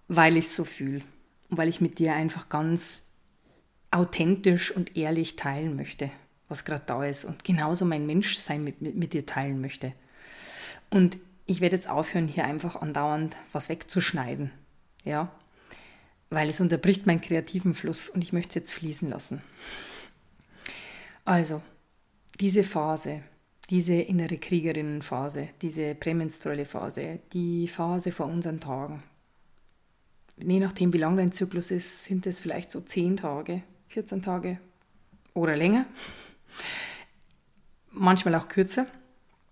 weil 0.08 0.38
ich 0.38 0.46
es 0.46 0.56
so 0.56 0.66
fühle. 0.66 1.02
Und 1.50 1.58
weil 1.58 1.70
ich 1.70 1.82
mit 1.82 2.00
dir 2.00 2.13
einfach 2.13 2.50
ganz 2.50 3.08
authentisch 3.92 4.72
und 4.72 4.98
ehrlich 4.98 5.36
teilen 5.36 5.76
möchte, 5.76 6.10
was 6.48 6.66
gerade 6.66 6.84
da 6.86 7.04
ist. 7.06 7.26
Und 7.26 7.44
genauso 7.44 7.86
mein 7.86 8.06
Menschsein 8.06 8.63
mit, 8.63 8.82
mit, 8.82 8.96
mit 8.96 9.13
dir 9.13 9.26
teilen 9.26 9.62
möchte. 9.62 9.94
Und 10.89 11.18
ich 11.46 11.62
werde 11.62 11.76
jetzt 11.76 11.89
aufhören, 11.89 12.28
hier 12.28 12.46
einfach 12.46 12.82
andauernd 12.82 13.36
was 13.52 13.70
wegzuschneiden. 13.70 14.52
Ja, 15.04 15.32
weil 16.34 16.50
es 16.50 16.60
unterbricht 16.62 17.06
meinen 17.06 17.22
kreativen 17.22 17.74
Fluss 17.74 18.10
und 18.10 18.24
ich 18.24 18.34
möchte 18.34 18.50
es 18.50 18.56
jetzt 18.56 18.74
fließen 18.74 19.10
lassen. 19.10 19.42
Also, 21.26 21.62
diese 22.39 22.63
Phase, 22.63 23.22
diese 23.70 23.94
innere 23.94 24.38
Kriegerinnenphase, 24.38 25.50
diese 25.62 25.96
prämenstruelle 25.96 26.66
Phase, 26.66 27.20
die 27.32 27.68
Phase 27.68 28.12
vor 28.12 28.26
unseren 28.26 28.60
Tagen. 28.60 29.04
Je 30.38 30.60
nachdem, 30.60 30.93
wie 30.93 30.98
lang 30.98 31.17
dein 31.17 31.32
Zyklus 31.32 31.72
ist, 31.72 32.04
sind 32.06 32.26
es 32.28 32.39
vielleicht 32.39 32.72
so 32.72 32.82
10 32.82 33.17
Tage, 33.17 33.63
14 33.89 34.22
Tage 34.22 34.60
oder 35.34 35.56
länger. 35.56 35.86
Manchmal 37.91 38.36
auch 38.36 38.48
kürzer. 38.48 38.88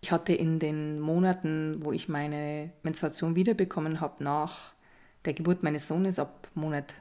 Ich 0.01 0.11
hatte 0.11 0.33
in 0.33 0.57
den 0.57 0.99
Monaten, 0.99 1.77
wo 1.83 1.91
ich 1.91 2.09
meine 2.09 2.71
Menstruation 2.81 3.35
wiederbekommen 3.35 4.01
habe, 4.01 4.23
nach 4.23 4.73
der 5.25 5.33
Geburt 5.33 5.61
meines 5.61 5.87
Sohnes 5.87 6.17
ab 6.17 6.49
Monat, 6.55 6.95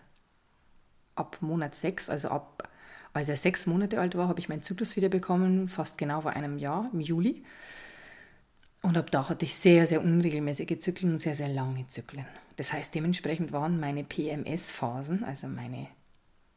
ab 1.14 1.38
Monat 1.40 1.75
6, 1.75 2.11
also 2.11 2.29
ab 2.29 2.71
als 3.12 3.29
er 3.29 3.37
sechs 3.37 3.66
Monate 3.66 4.01
alt 4.01 4.16
war, 4.16 4.29
habe 4.29 4.38
ich 4.38 4.49
meinen 4.49 4.62
Zyklus 4.62 4.97
wieder 4.97 5.09
bekommen, 5.09 5.69
fast 5.69 5.99
genau 5.99 6.21
vor 6.21 6.33
einem 6.33 6.59
Jahr, 6.59 6.88
im 6.93 7.01
Juli. 7.01 7.43
Und 8.83 8.97
ab 8.97 9.11
da 9.11 9.29
hatte 9.29 9.45
ich 9.45 9.55
sehr, 9.55 9.87
sehr 9.87 10.03
unregelmäßige 10.03 10.79
Zyklen 10.79 11.12
und 11.12 11.19
sehr, 11.19 11.35
sehr 11.35 11.49
lange 11.49 11.87
Zyklen. 11.88 12.27
Das 12.61 12.75
heißt, 12.75 12.94
dementsprechend 12.94 13.53
waren 13.53 13.81
meine 13.81 14.05
PMS-Phasen, 14.05 15.25
also 15.25 15.49
meine 15.49 15.87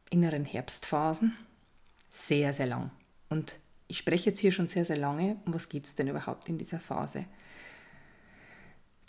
inneren 0.10 0.44
Herbstphasen, 0.44 1.34
sehr, 2.10 2.54
sehr 2.54 2.66
lang. 2.66 2.92
Und 3.30 3.62
ich 3.88 4.00
spreche 4.00 4.32
jetzt 4.32 4.42
hier 4.42 4.52
schon 4.52 4.68
sehr, 4.68 4.84
sehr 4.84 4.98
lange. 4.98 5.38
Um 5.46 5.54
was 5.54 5.70
geht 5.70 5.86
es 5.86 5.96
denn 5.96 6.10
überhaupt 6.10 6.50
in 6.50 6.58
dieser 6.58 6.82
Phase? 6.82 7.24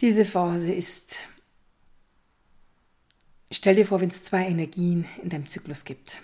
Diese 0.03 0.25
Phase 0.25 0.73
ist, 0.73 1.27
stell 3.51 3.75
dir 3.75 3.87
vor, 3.87 4.01
wenn 4.01 4.11
es 4.11 4.23
zwei 4.23 4.47
Energien 4.47 5.05
in 5.21 5.31
deinem 5.31 5.49
Zyklus 5.49 5.85
gibt 5.85 6.23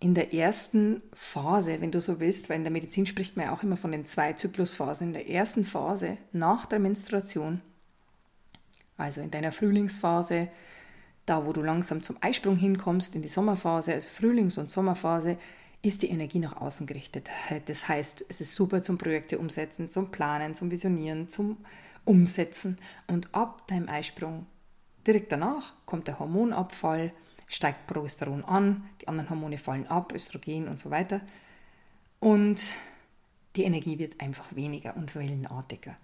in 0.00 0.14
der 0.14 0.34
ersten 0.34 1.00
Phase, 1.12 1.80
wenn 1.80 1.92
du 1.92 2.00
so 2.00 2.18
willst, 2.18 2.50
weil 2.50 2.56
in 2.56 2.64
der 2.64 2.72
Medizin 2.72 3.06
spricht 3.06 3.36
man 3.36 3.46
ja 3.46 3.54
auch 3.54 3.62
immer 3.62 3.76
von 3.76 3.92
den 3.92 4.04
zwei 4.04 4.32
Zyklusphasen, 4.32 5.06
in 5.06 5.12
der 5.12 5.28
ersten 5.30 5.64
Phase 5.64 6.18
nach 6.32 6.66
der 6.66 6.80
Menstruation, 6.80 7.62
also 8.96 9.20
in 9.20 9.30
deiner 9.30 9.52
Frühlingsphase, 9.52 10.48
da 11.26 11.44
wo 11.44 11.52
du 11.52 11.62
langsam 11.62 12.02
zum 12.02 12.16
Eisprung 12.20 12.56
hinkommst, 12.56 13.14
in 13.14 13.22
die 13.22 13.28
Sommerphase, 13.28 13.92
also 13.92 14.08
Frühlings- 14.08 14.58
und 14.58 14.70
Sommerphase, 14.70 15.36
ist 15.82 16.02
die 16.02 16.10
Energie 16.10 16.38
nach 16.38 16.56
außen 16.56 16.86
gerichtet. 16.86 17.30
Das 17.66 17.88
heißt, 17.88 18.24
es 18.28 18.40
ist 18.40 18.54
super 18.54 18.82
zum 18.82 18.98
Projekte 18.98 19.38
umsetzen, 19.38 19.88
zum 19.88 20.10
Planen, 20.10 20.54
zum 20.54 20.70
Visionieren, 20.70 21.28
zum 21.28 21.58
Umsetzen. 22.04 22.78
Und 23.06 23.34
ab 23.34 23.66
deinem 23.68 23.88
Eisprung 23.88 24.46
direkt 25.06 25.32
danach 25.32 25.74
kommt 25.84 26.08
der 26.08 26.18
Hormonabfall, 26.18 27.12
steigt 27.46 27.86
Progesteron 27.86 28.44
an, 28.44 28.88
die 29.00 29.08
anderen 29.08 29.30
Hormone 29.30 29.58
fallen 29.58 29.86
ab, 29.86 30.12
Östrogen 30.12 30.68
und 30.68 30.78
so 30.78 30.90
weiter. 30.90 31.20
Und 32.18 32.74
die 33.54 33.64
Energie 33.64 33.98
wird 33.98 34.20
einfach 34.20 34.54
weniger 34.54 34.96
und 34.96 35.14
wellenartiger. 35.14 35.96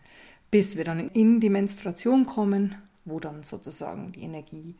Bis 0.53 0.77
wir 0.77 0.85
dann 0.85 1.09
in 1.11 1.41
die 1.41 1.51
Menstruation 1.51 2.27
kommen, 2.27 2.77
wo 3.05 3.19
dann 3.19 3.43
sozusagen 3.43 4.13
die 4.13 4.23
Energie 4.23 4.77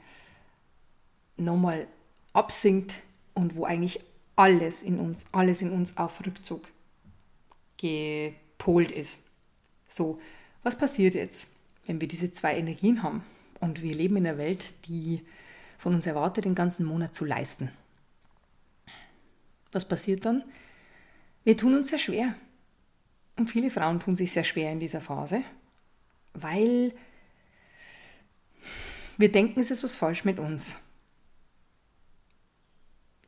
nochmal 1.37 1.89
absinkt 2.33 2.95
und 3.35 3.57
wo 3.57 3.65
eigentlich 3.65 3.99
alles 4.37 4.83
in 4.83 5.01
uns, 5.01 5.25
alles 5.33 5.63
in 5.63 5.71
uns 5.71 5.97
auf 5.97 6.25
Rückzug 6.25 6.69
gepolt 7.77 8.93
ist. 8.93 9.27
So, 9.89 10.21
was 10.63 10.79
passiert 10.79 11.15
jetzt, 11.15 11.49
wenn 11.87 12.01
wir 12.01 12.09
diese 12.09 12.31
zwei 12.31 12.57
Energien 12.57 13.03
haben 13.03 13.25
und 13.61 13.83
wir 13.83 13.95
leben 13.95 14.17
in 14.17 14.27
einer 14.27 14.39
Welt, 14.39 14.87
die 14.87 15.23
von 15.79 15.95
uns 15.95 16.07
erwartet, 16.07 16.45
den 16.45 16.55
ganzen 16.55 16.87
Monat 16.87 17.15
zu 17.15 17.25
leisten? 17.25 17.71
Was 19.73 19.89
passiert 19.89 20.25
dann? 20.25 20.45
Wir 21.45 21.57
tun 21.57 21.75
uns 21.75 21.89
sehr 21.89 21.99
schwer. 21.99 22.35
Und 23.37 23.51
viele 23.51 23.71
Frauen 23.71 23.99
tun 23.99 24.15
sich 24.15 24.31
sehr 24.31 24.45
schwer 24.45 24.71
in 24.71 24.79
dieser 24.79 25.01
Phase, 25.01 25.43
weil 26.35 26.93
wir 29.17 29.31
denken, 29.31 29.61
es 29.61 29.71
ist 29.71 29.85
was 29.85 29.97
falsch 29.97 30.25
mit 30.25 30.39
uns. 30.39 30.79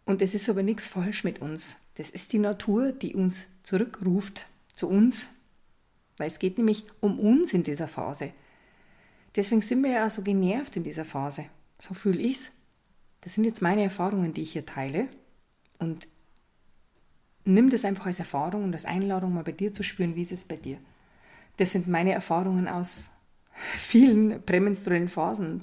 Und 0.04 0.20
es 0.22 0.34
ist 0.34 0.48
aber 0.48 0.62
nichts 0.62 0.88
falsch 0.88 1.24
mit 1.24 1.40
uns. 1.40 1.76
Das 1.94 2.10
ist 2.10 2.32
die 2.32 2.38
Natur, 2.38 2.92
die 2.92 3.14
uns 3.14 3.46
zurückruft 3.62 4.46
zu 4.74 4.88
uns, 4.88 5.28
weil 6.16 6.26
es 6.26 6.38
geht 6.38 6.58
nämlich 6.58 6.84
um 7.00 7.18
uns 7.18 7.52
in 7.52 7.62
dieser 7.62 7.88
Phase. 7.88 8.32
Deswegen 9.34 9.62
sind 9.62 9.82
wir 9.82 9.90
ja 9.90 10.10
so 10.10 10.22
genervt 10.22 10.76
in 10.76 10.84
dieser 10.84 11.04
Phase. 11.04 11.46
So 11.78 11.94
fühle 11.94 12.20
ich 12.20 12.36
es. 12.36 12.52
Das 13.22 13.34
sind 13.34 13.44
jetzt 13.44 13.62
meine 13.62 13.82
Erfahrungen, 13.82 14.34
die 14.34 14.42
ich 14.42 14.52
hier 14.52 14.66
teile. 14.66 15.08
Und 15.78 16.08
nimm 17.44 17.70
das 17.70 17.84
einfach 17.84 18.06
als 18.06 18.18
Erfahrung 18.18 18.64
und 18.64 18.74
als 18.74 18.84
Einladung, 18.84 19.34
mal 19.34 19.44
bei 19.44 19.52
dir 19.52 19.72
zu 19.72 19.82
spüren, 19.82 20.14
wie 20.14 20.22
ist 20.22 20.32
es 20.32 20.44
bei 20.44 20.56
dir. 20.56 20.78
Das 21.56 21.70
sind 21.70 21.88
meine 21.88 22.12
Erfahrungen 22.12 22.68
aus 22.68 23.10
vielen 23.52 24.42
prämenstruellen 24.42 25.08
Phasen 25.08 25.60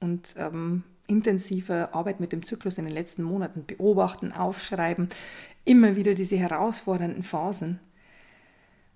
und, 0.00 0.34
ähm, 0.36 0.82
intensive 1.08 1.94
Arbeit 1.94 2.20
mit 2.20 2.32
dem 2.32 2.44
Zyklus 2.44 2.78
in 2.78 2.84
den 2.84 2.94
letzten 2.94 3.22
Monaten 3.22 3.64
beobachten, 3.66 4.32
aufschreiben, 4.32 5.08
immer 5.64 5.96
wieder 5.96 6.14
diese 6.14 6.36
herausfordernden 6.36 7.22
Phasen, 7.22 7.80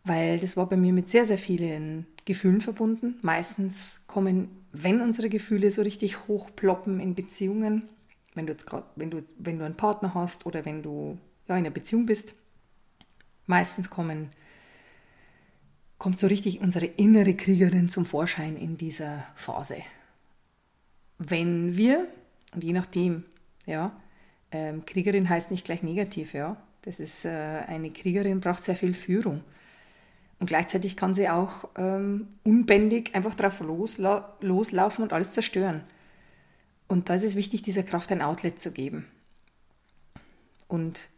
weil 0.05 0.38
das 0.38 0.57
war 0.57 0.68
bei 0.68 0.76
mir 0.76 0.92
mit 0.92 1.09
sehr, 1.09 1.24
sehr 1.24 1.38
vielen 1.38 2.07
Gefühlen 2.24 2.61
verbunden. 2.61 3.16
Meistens 3.22 4.05
kommen, 4.07 4.48
wenn 4.72 5.00
unsere 5.00 5.28
Gefühle 5.28 5.70
so 5.70 5.83
richtig 5.83 6.28
hochploppen 6.28 7.00
in 7.00 7.14
Beziehungen, 7.14 7.88
wenn 8.35 8.46
du, 8.46 8.52
jetzt 8.52 8.66
grad, 8.66 8.85
wenn 8.96 9.11
du, 9.11 9.22
wenn 9.38 9.59
du 9.59 9.64
einen 9.64 9.76
Partner 9.76 10.14
hast 10.14 10.46
oder 10.46 10.64
wenn 10.64 10.83
du 10.83 11.18
ja, 11.48 11.57
in 11.57 11.64
einer 11.64 11.70
Beziehung 11.70 12.07
bist, 12.07 12.35
meistens 13.46 13.90
kommen, 13.90 14.31
kommt 16.03 16.19
so 16.19 16.27
richtig 16.27 16.61
unsere 16.61 16.87
innere 16.87 17.35
Kriegerin 17.35 17.88
zum 17.88 18.05
Vorschein 18.05 18.57
in 18.57 18.77
dieser 18.77 19.25
Phase 19.37 19.77
wenn 21.29 21.77
wir, 21.77 22.09
und 22.55 22.65
je 22.65 22.73
nachdem, 22.73 23.25
ja, 23.67 23.93
ähm, 24.51 24.85
Kriegerin 24.85 25.29
heißt 25.29 25.51
nicht 25.51 25.65
gleich 25.65 25.83
negativ, 25.83 26.35
ja. 26.35 26.57
Das 26.83 26.99
ist 26.99 27.25
äh, 27.25 27.29
eine 27.29 27.91
Kriegerin 27.91 28.41
braucht 28.41 28.62
sehr 28.62 28.77
viel 28.77 28.95
Führung. 28.95 29.43
Und 30.41 30.47
gleichzeitig 30.47 30.97
kann 30.97 31.15
sie 31.15 31.29
auch 31.29 31.69
ähm, 31.77 32.27
unbändig 32.43 33.15
einfach 33.15 33.35
drauf 33.37 33.61
losla 33.61 34.37
loslaufen 34.41 35.05
und 35.05 35.12
alles 35.12 35.33
zerstören. 35.33 35.85
Und 36.88 37.09
da 37.09 37.15
ist 37.15 37.23
es 37.23 37.37
wichtig, 37.37 37.62
dieser 37.62 37.85
Kraft 37.85 38.11
ein 38.11 38.21
Outlet 38.21 38.59
zu 38.59 38.73
geben. 38.73 39.07
Und 40.67 41.09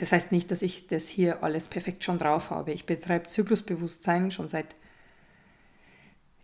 das 0.00 0.12
heißt 0.12 0.32
nicht, 0.32 0.50
dass 0.50 0.62
ich 0.62 0.86
das 0.86 1.08
hier 1.08 1.42
alles 1.42 1.68
perfekt 1.68 2.04
schon 2.04 2.18
drauf 2.18 2.50
habe. 2.50 2.72
Ich 2.72 2.86
betreibe 2.86 3.26
Zyklusbewusstsein 3.26 4.30
schon 4.30 4.48
seit 4.48 4.76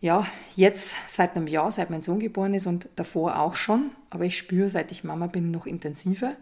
ja, 0.00 0.26
jetzt 0.54 0.96
seit 1.08 1.36
einem 1.36 1.46
Jahr, 1.46 1.72
seit 1.72 1.90
mein 1.90 2.02
Sohn 2.02 2.20
geboren 2.20 2.54
ist 2.54 2.66
und 2.66 2.88
davor 2.96 3.38
auch 3.38 3.56
schon, 3.56 3.90
aber 4.10 4.24
ich 4.24 4.36
spüre, 4.36 4.68
seit 4.68 4.92
ich 4.92 5.04
Mama 5.04 5.26
bin, 5.26 5.50
noch 5.50 5.66
intensiver, 5.66 6.36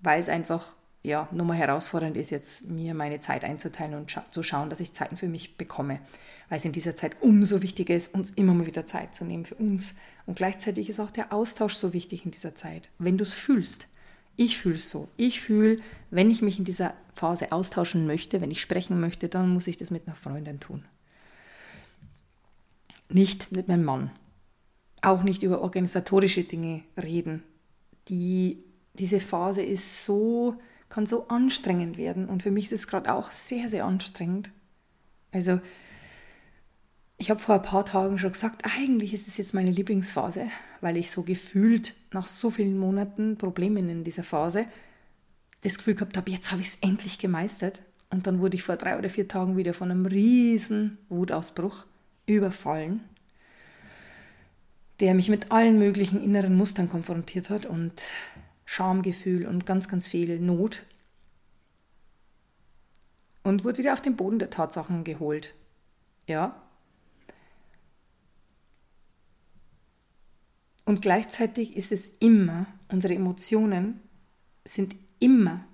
weil 0.00 0.20
es 0.20 0.28
einfach 0.28 0.76
ja, 1.02 1.28
nochmal 1.32 1.58
herausfordernd 1.58 2.16
ist, 2.16 2.30
jetzt 2.30 2.70
mir 2.70 2.94
meine 2.94 3.20
Zeit 3.20 3.44
einzuteilen 3.44 3.94
und 3.94 4.18
zu 4.30 4.42
schauen, 4.42 4.70
dass 4.70 4.80
ich 4.80 4.94
Zeiten 4.94 5.18
für 5.18 5.28
mich 5.28 5.58
bekomme. 5.58 6.00
Weil 6.48 6.58
es 6.58 6.64
in 6.64 6.72
dieser 6.72 6.96
Zeit 6.96 7.16
umso 7.20 7.60
wichtiger 7.60 7.94
ist, 7.94 8.14
uns 8.14 8.30
immer 8.30 8.54
mal 8.54 8.66
wieder 8.66 8.86
Zeit 8.86 9.14
zu 9.14 9.26
nehmen 9.26 9.44
für 9.44 9.56
uns. 9.56 9.96
Und 10.24 10.36
gleichzeitig 10.36 10.88
ist 10.88 11.00
auch 11.00 11.10
der 11.10 11.30
Austausch 11.30 11.74
so 11.74 11.92
wichtig 11.92 12.24
in 12.24 12.30
dieser 12.30 12.54
Zeit. 12.54 12.88
Wenn 12.98 13.18
du 13.18 13.24
es 13.24 13.34
fühlst, 13.34 13.88
ich 14.36 14.58
fühle 14.58 14.76
es 14.76 14.90
so. 14.90 15.08
Ich 15.16 15.40
fühle, 15.40 15.78
wenn 16.10 16.30
ich 16.30 16.42
mich 16.42 16.58
in 16.58 16.64
dieser 16.64 16.94
Phase 17.14 17.52
austauschen 17.52 18.06
möchte, 18.06 18.40
wenn 18.40 18.50
ich 18.50 18.60
sprechen 18.60 19.00
möchte, 19.00 19.28
dann 19.28 19.48
muss 19.48 19.66
ich 19.66 19.76
das 19.76 19.90
mit 19.90 20.06
einer 20.06 20.16
Freundin 20.16 20.60
tun 20.60 20.84
nicht 23.14 23.52
mit 23.52 23.68
meinem 23.68 23.84
Mann. 23.84 24.10
Auch 25.02 25.22
nicht 25.22 25.42
über 25.42 25.60
organisatorische 25.60 26.44
Dinge 26.44 26.82
reden. 27.00 27.42
Die, 28.08 28.62
diese 28.94 29.20
Phase 29.20 29.62
ist 29.62 30.04
so, 30.04 30.56
kann 30.88 31.06
so 31.06 31.28
anstrengend 31.28 31.96
werden. 31.96 32.28
Und 32.28 32.42
für 32.42 32.50
mich 32.50 32.66
ist 32.66 32.72
es 32.72 32.86
gerade 32.86 33.12
auch 33.12 33.30
sehr, 33.30 33.68
sehr 33.68 33.84
anstrengend. 33.84 34.50
Also, 35.32 35.60
ich 37.16 37.30
habe 37.30 37.40
vor 37.40 37.56
ein 37.56 37.62
paar 37.62 37.84
Tagen 37.84 38.18
schon 38.18 38.32
gesagt, 38.32 38.62
eigentlich 38.78 39.14
ist 39.14 39.28
es 39.28 39.36
jetzt 39.36 39.54
meine 39.54 39.70
Lieblingsphase, 39.70 40.48
weil 40.80 40.96
ich 40.96 41.10
so 41.10 41.22
gefühlt 41.22 41.94
nach 42.12 42.26
so 42.26 42.50
vielen 42.50 42.78
Monaten 42.78 43.38
Problemen 43.38 43.88
in 43.88 44.04
dieser 44.04 44.24
Phase 44.24 44.66
das 45.62 45.78
Gefühl 45.78 45.94
gehabt 45.94 46.16
habe, 46.16 46.30
jetzt 46.30 46.50
habe 46.50 46.60
ich 46.60 46.68
es 46.68 46.78
endlich 46.82 47.18
gemeistert. 47.18 47.80
Und 48.10 48.26
dann 48.26 48.40
wurde 48.40 48.56
ich 48.56 48.62
vor 48.62 48.76
drei 48.76 48.98
oder 48.98 49.08
vier 49.08 49.26
Tagen 49.26 49.56
wieder 49.56 49.74
von 49.74 49.90
einem 49.90 50.06
riesen 50.06 50.98
Wutausbruch 51.08 51.86
überfallen, 52.26 53.00
der 55.00 55.14
mich 55.14 55.28
mit 55.28 55.50
allen 55.50 55.78
möglichen 55.78 56.22
inneren 56.22 56.54
Mustern 56.54 56.88
konfrontiert 56.88 57.50
hat 57.50 57.66
und 57.66 58.10
Schamgefühl 58.64 59.46
und 59.46 59.66
ganz, 59.66 59.88
ganz 59.88 60.06
viel 60.06 60.38
Not. 60.38 60.82
Und 63.42 63.64
wurde 63.64 63.78
wieder 63.78 63.92
auf 63.92 64.00
den 64.00 64.16
Boden 64.16 64.38
der 64.38 64.50
Tatsachen 64.50 65.04
geholt. 65.04 65.54
Ja. 66.26 66.63
Und 70.84 71.02
gleichzeitig 71.02 71.76
ist 71.76 71.92
es 71.92 72.08
immer, 72.20 72.66
unsere 72.88 73.14
Emotionen 73.14 74.00
sind 74.64 74.96
immer, 75.18 75.64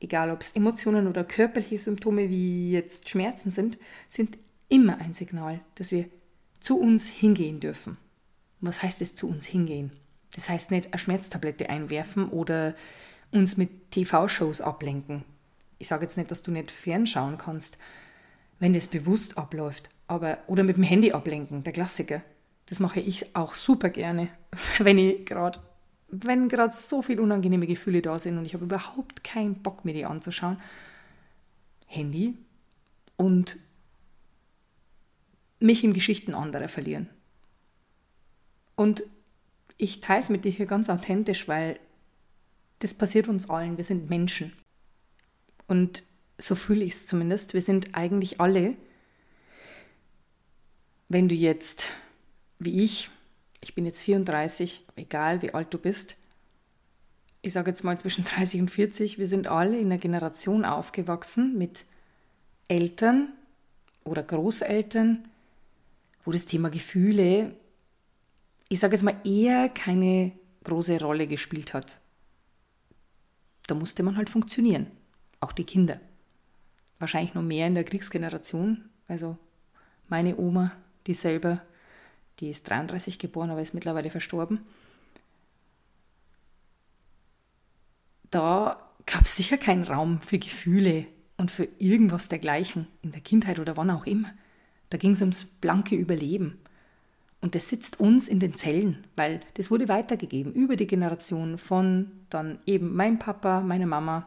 egal 0.00 0.30
ob 0.30 0.42
es 0.42 0.52
Emotionen 0.52 1.06
oder 1.06 1.24
körperliche 1.24 1.78
Symptome 1.78 2.28
wie 2.28 2.72
jetzt 2.72 3.08
Schmerzen 3.08 3.50
sind, 3.50 3.78
sind 4.08 4.38
immer 4.68 4.98
ein 5.00 5.14
Signal, 5.14 5.60
dass 5.74 5.90
wir 5.90 6.06
zu 6.60 6.78
uns 6.78 7.08
hingehen 7.08 7.60
dürfen. 7.60 7.96
Was 8.60 8.82
heißt 8.82 9.02
es 9.02 9.14
zu 9.14 9.28
uns 9.28 9.46
hingehen? 9.46 9.92
Das 10.34 10.48
heißt 10.48 10.70
nicht 10.70 10.92
eine 10.92 10.98
Schmerztablette 10.98 11.70
einwerfen 11.70 12.28
oder 12.28 12.74
uns 13.32 13.56
mit 13.56 13.90
TV-Shows 13.90 14.60
ablenken. 14.60 15.24
Ich 15.78 15.88
sage 15.88 16.02
jetzt 16.02 16.16
nicht, 16.16 16.30
dass 16.30 16.42
du 16.42 16.50
nicht 16.50 16.70
fernschauen 16.70 17.38
kannst, 17.38 17.78
wenn 18.58 18.72
das 18.72 18.88
bewusst 18.88 19.38
abläuft, 19.38 19.90
aber 20.06 20.38
oder 20.46 20.64
mit 20.64 20.76
dem 20.76 20.82
Handy 20.82 21.12
ablenken, 21.12 21.62
der 21.62 21.72
Klassiker. 21.72 22.22
Das 22.68 22.80
mache 22.80 23.00
ich 23.00 23.34
auch 23.34 23.54
super 23.54 23.90
gerne, 23.90 24.28
wenn 24.78 24.98
ich 24.98 25.26
gerade 25.26 25.60
wenn 26.10 26.48
gerade 26.48 26.72
so 26.72 27.02
viele 27.02 27.20
unangenehme 27.20 27.66
Gefühle 27.66 28.00
da 28.00 28.18
sind 28.18 28.38
und 28.38 28.46
ich 28.46 28.54
habe 28.54 28.64
überhaupt 28.64 29.24
keinen 29.24 29.62
Bock 29.62 29.84
mir 29.84 29.92
die 29.92 30.06
anzuschauen. 30.06 30.58
Handy 31.86 32.34
und 33.16 33.58
mich 35.60 35.84
in 35.84 35.92
Geschichten 35.92 36.34
anderer 36.34 36.68
verlieren. 36.68 37.08
Und 38.74 39.02
ich 39.76 40.00
teile 40.00 40.20
es 40.20 40.28
mit 40.28 40.44
dir 40.44 40.52
hier 40.52 40.66
ganz 40.66 40.88
authentisch, 40.88 41.48
weil 41.48 41.78
das 42.78 42.94
passiert 42.94 43.28
uns 43.28 43.50
allen. 43.50 43.76
Wir 43.76 43.84
sind 43.84 44.08
Menschen. 44.08 44.52
Und 45.66 46.04
so 46.38 46.54
fühle 46.54 46.84
ich 46.84 46.92
es 46.92 47.06
zumindest. 47.06 47.54
Wir 47.54 47.60
sind 47.60 47.94
eigentlich 47.94 48.40
alle, 48.40 48.76
wenn 51.08 51.28
du 51.28 51.34
jetzt, 51.34 51.90
wie 52.58 52.84
ich, 52.84 53.10
ich 53.60 53.74
bin 53.74 53.86
jetzt 53.86 54.02
34, 54.02 54.84
egal 54.96 55.42
wie 55.42 55.54
alt 55.54 55.72
du 55.72 55.78
bist, 55.78 56.16
ich 57.42 57.52
sage 57.52 57.70
jetzt 57.70 57.84
mal 57.84 57.98
zwischen 57.98 58.24
30 58.24 58.62
und 58.62 58.70
40, 58.70 59.18
wir 59.18 59.26
sind 59.26 59.46
alle 59.46 59.78
in 59.78 59.86
einer 59.86 59.98
Generation 59.98 60.64
aufgewachsen 60.64 61.56
mit 61.56 61.84
Eltern 62.66 63.32
oder 64.04 64.22
Großeltern, 64.22 65.26
wo 66.24 66.32
das 66.32 66.46
Thema 66.46 66.68
Gefühle, 66.68 67.54
ich 68.68 68.80
sage 68.80 68.94
jetzt 68.94 69.02
mal, 69.02 69.16
eher 69.24 69.68
keine 69.68 70.32
große 70.64 71.00
Rolle 71.00 71.26
gespielt 71.26 71.74
hat. 71.74 72.00
Da 73.66 73.74
musste 73.74 74.02
man 74.02 74.16
halt 74.16 74.30
funktionieren, 74.30 74.88
auch 75.40 75.52
die 75.52 75.64
Kinder. 75.64 76.00
Wahrscheinlich 76.98 77.34
noch 77.34 77.42
mehr 77.42 77.66
in 77.66 77.74
der 77.74 77.84
Kriegsgeneration. 77.84 78.88
Also 79.06 79.38
meine 80.08 80.36
Oma, 80.36 80.72
die 81.06 81.14
selber 81.14 81.62
die 82.40 82.50
ist 82.50 82.68
33 82.68 83.18
geboren, 83.18 83.50
aber 83.50 83.62
ist 83.62 83.74
mittlerweile 83.74 84.10
verstorben. 84.10 84.60
Da 88.30 88.90
gab 89.06 89.22
es 89.24 89.36
sicher 89.36 89.56
keinen 89.56 89.84
Raum 89.84 90.20
für 90.20 90.38
Gefühle 90.38 91.06
und 91.36 91.50
für 91.50 91.68
irgendwas 91.78 92.28
dergleichen 92.28 92.86
in 93.02 93.12
der 93.12 93.20
Kindheit 93.20 93.58
oder 93.58 93.76
wann 93.76 93.90
auch 93.90 94.06
immer. 94.06 94.30
Da 94.90 94.98
ging 94.98 95.12
es 95.12 95.20
ums 95.20 95.44
blanke 95.44 95.96
Überleben. 95.96 96.58
Und 97.40 97.54
das 97.54 97.68
sitzt 97.68 98.00
uns 98.00 98.26
in 98.26 98.40
den 98.40 98.54
Zellen, 98.54 99.06
weil 99.14 99.40
das 99.54 99.70
wurde 99.70 99.88
weitergegeben 99.88 100.52
über 100.52 100.74
die 100.76 100.88
Generation 100.88 101.56
von 101.56 102.10
dann 102.30 102.58
eben 102.66 102.94
mein 102.94 103.18
Papa, 103.18 103.60
meine 103.60 103.86
Mama. 103.86 104.26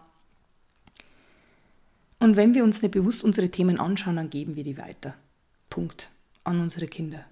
Und 2.19 2.37
wenn 2.37 2.53
wir 2.53 2.63
uns 2.63 2.81
nicht 2.81 2.93
bewusst 2.93 3.23
unsere 3.23 3.49
Themen 3.49 3.79
anschauen, 3.79 4.15
dann 4.15 4.29
geben 4.29 4.55
wir 4.55 4.63
die 4.63 4.77
weiter. 4.77 5.15
Punkt. 5.69 6.09
An 6.43 6.59
unsere 6.59 6.87
Kinder. 6.87 7.25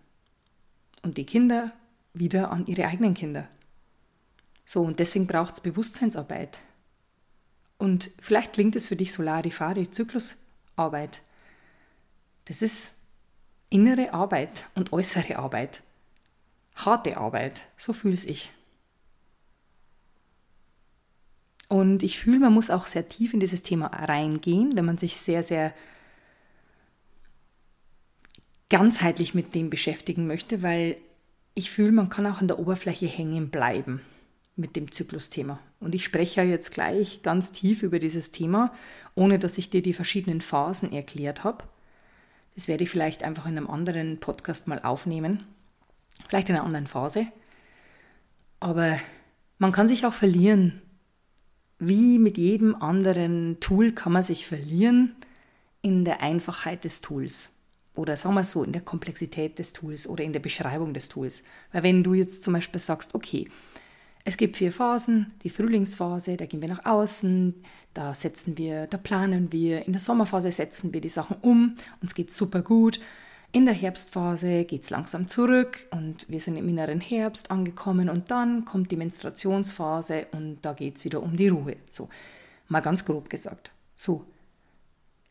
Und 1.01 1.17
die 1.17 1.25
Kinder 1.25 1.71
wieder 2.13 2.51
an 2.51 2.65
ihre 2.67 2.85
eigenen 2.87 3.13
Kinder. 3.13 3.47
So, 4.65 4.81
und 4.81 4.99
deswegen 4.99 5.27
braucht 5.27 5.55
es 5.55 5.61
Bewusstseinsarbeit. 5.61 6.61
Und 7.77 8.11
vielleicht 8.19 8.53
klingt 8.53 8.75
es 8.75 8.87
für 8.87 8.95
dich 8.95 9.13
Solarifari, 9.13 9.89
Zyklusarbeit. 9.89 11.21
Das 12.45 12.61
ist 12.61 12.93
innere 13.69 14.13
Arbeit 14.13 14.67
und 14.75 14.91
äußere 14.91 15.37
Arbeit. 15.37 15.81
Harte 16.75 17.17
Arbeit, 17.17 17.67
so 17.77 17.93
fühle 17.93 18.15
ich. 18.15 18.51
Und 21.67 22.01
ich 22.01 22.17
fühle, 22.17 22.39
man 22.39 22.53
muss 22.53 22.71
auch 22.71 22.87
sehr 22.87 23.07
tief 23.07 23.33
in 23.33 23.39
dieses 23.39 23.61
Thema 23.61 23.87
reingehen, 23.87 24.75
wenn 24.75 24.85
man 24.85 24.97
sich 24.97 25.17
sehr, 25.17 25.43
sehr 25.43 25.73
ganzheitlich 28.69 29.33
mit 29.33 29.55
dem 29.55 29.69
beschäftigen 29.69 30.27
möchte, 30.27 30.61
weil 30.61 30.97
ich 31.55 31.71
fühle, 31.71 31.91
man 31.91 32.09
kann 32.09 32.25
auch 32.27 32.39
an 32.39 32.47
der 32.47 32.59
Oberfläche 32.59 33.07
hängen 33.07 33.49
bleiben 33.49 34.01
mit 34.55 34.75
dem 34.75 34.91
Zyklusthema. 34.91 35.59
Und 35.79 35.95
ich 35.95 36.03
spreche 36.03 36.41
jetzt 36.41 36.73
gleich 36.73 37.21
ganz 37.23 37.51
tief 37.51 37.81
über 37.81 37.99
dieses 37.99 38.31
Thema, 38.31 38.73
ohne 39.15 39.39
dass 39.39 39.57
ich 39.57 39.69
dir 39.69 39.81
die 39.81 39.93
verschiedenen 39.93 40.41
Phasen 40.41 40.91
erklärt 40.91 41.43
habe. 41.43 41.65
Das 42.55 42.67
werde 42.67 42.83
ich 42.83 42.89
vielleicht 42.89 43.23
einfach 43.23 43.45
in 43.45 43.57
einem 43.57 43.69
anderen 43.69 44.19
Podcast 44.19 44.67
mal 44.67 44.81
aufnehmen. 44.81 45.45
Vielleicht 46.27 46.49
in 46.49 46.55
einer 46.55 46.65
anderen 46.65 46.87
Phase. 46.87 47.25
Aber 48.59 48.99
man 49.57 49.71
kann 49.71 49.87
sich 49.87 50.05
auch 50.05 50.13
verlieren. 50.13 50.81
Wie 51.79 52.19
mit 52.19 52.37
jedem 52.37 52.75
anderen 52.75 53.59
Tool 53.61 53.93
kann 53.93 54.11
man 54.11 54.23
sich 54.23 54.45
verlieren 54.45 55.15
in 55.81 56.03
der 56.03 56.21
Einfachheit 56.21 56.83
des 56.83 56.99
Tools. 56.99 57.49
Oder 57.99 58.15
sagen 58.15 58.35
wir 58.35 58.45
so, 58.45 58.63
in 58.63 58.71
der 58.71 58.81
Komplexität 58.81 59.59
des 59.59 59.73
Tools 59.73 60.07
oder 60.07 60.23
in 60.23 60.31
der 60.31 60.39
Beschreibung 60.39 60.93
des 60.93 61.09
Tools. 61.09 61.43
Weil 61.73 61.83
wenn 61.83 62.01
du 62.01 62.13
jetzt 62.13 62.45
zum 62.45 62.53
Beispiel 62.53 62.79
sagst, 62.79 63.13
okay, 63.13 63.49
es 64.23 64.37
gibt 64.37 64.55
vier 64.55 64.71
Phasen, 64.71 65.33
die 65.43 65.49
Frühlingsphase, 65.49 66.37
da 66.37 66.45
gehen 66.45 66.61
wir 66.61 66.69
nach 66.69 66.85
außen, 66.85 67.55
da 67.93 68.13
setzen 68.13 68.57
wir, 68.57 68.87
da 68.87 68.95
planen 68.95 69.51
wir, 69.51 69.85
in 69.85 69.91
der 69.91 69.99
Sommerphase 69.99 70.49
setzen 70.49 70.93
wir 70.93 71.01
die 71.01 71.09
Sachen 71.09 71.35
um, 71.41 71.75
uns 72.01 72.15
geht 72.15 72.31
super 72.31 72.61
gut. 72.61 73.01
In 73.51 73.65
der 73.65 73.73
Herbstphase 73.73 74.63
geht 74.63 74.83
es 74.83 74.91
langsam 74.91 75.27
zurück 75.27 75.85
und 75.91 76.25
wir 76.29 76.39
sind 76.39 76.55
im 76.55 76.69
inneren 76.69 77.01
Herbst 77.01 77.51
angekommen 77.51 78.07
und 78.07 78.31
dann 78.31 78.63
kommt 78.63 78.91
die 78.91 78.95
Menstruationsphase 78.95 80.27
und 80.31 80.59
da 80.61 80.71
geht 80.71 80.95
es 80.95 81.03
wieder 81.03 81.21
um 81.21 81.35
die 81.35 81.49
Ruhe. 81.49 81.75
So, 81.89 82.07
mal 82.69 82.79
ganz 82.79 83.03
grob 83.03 83.29
gesagt. 83.29 83.71
So. 83.97 84.23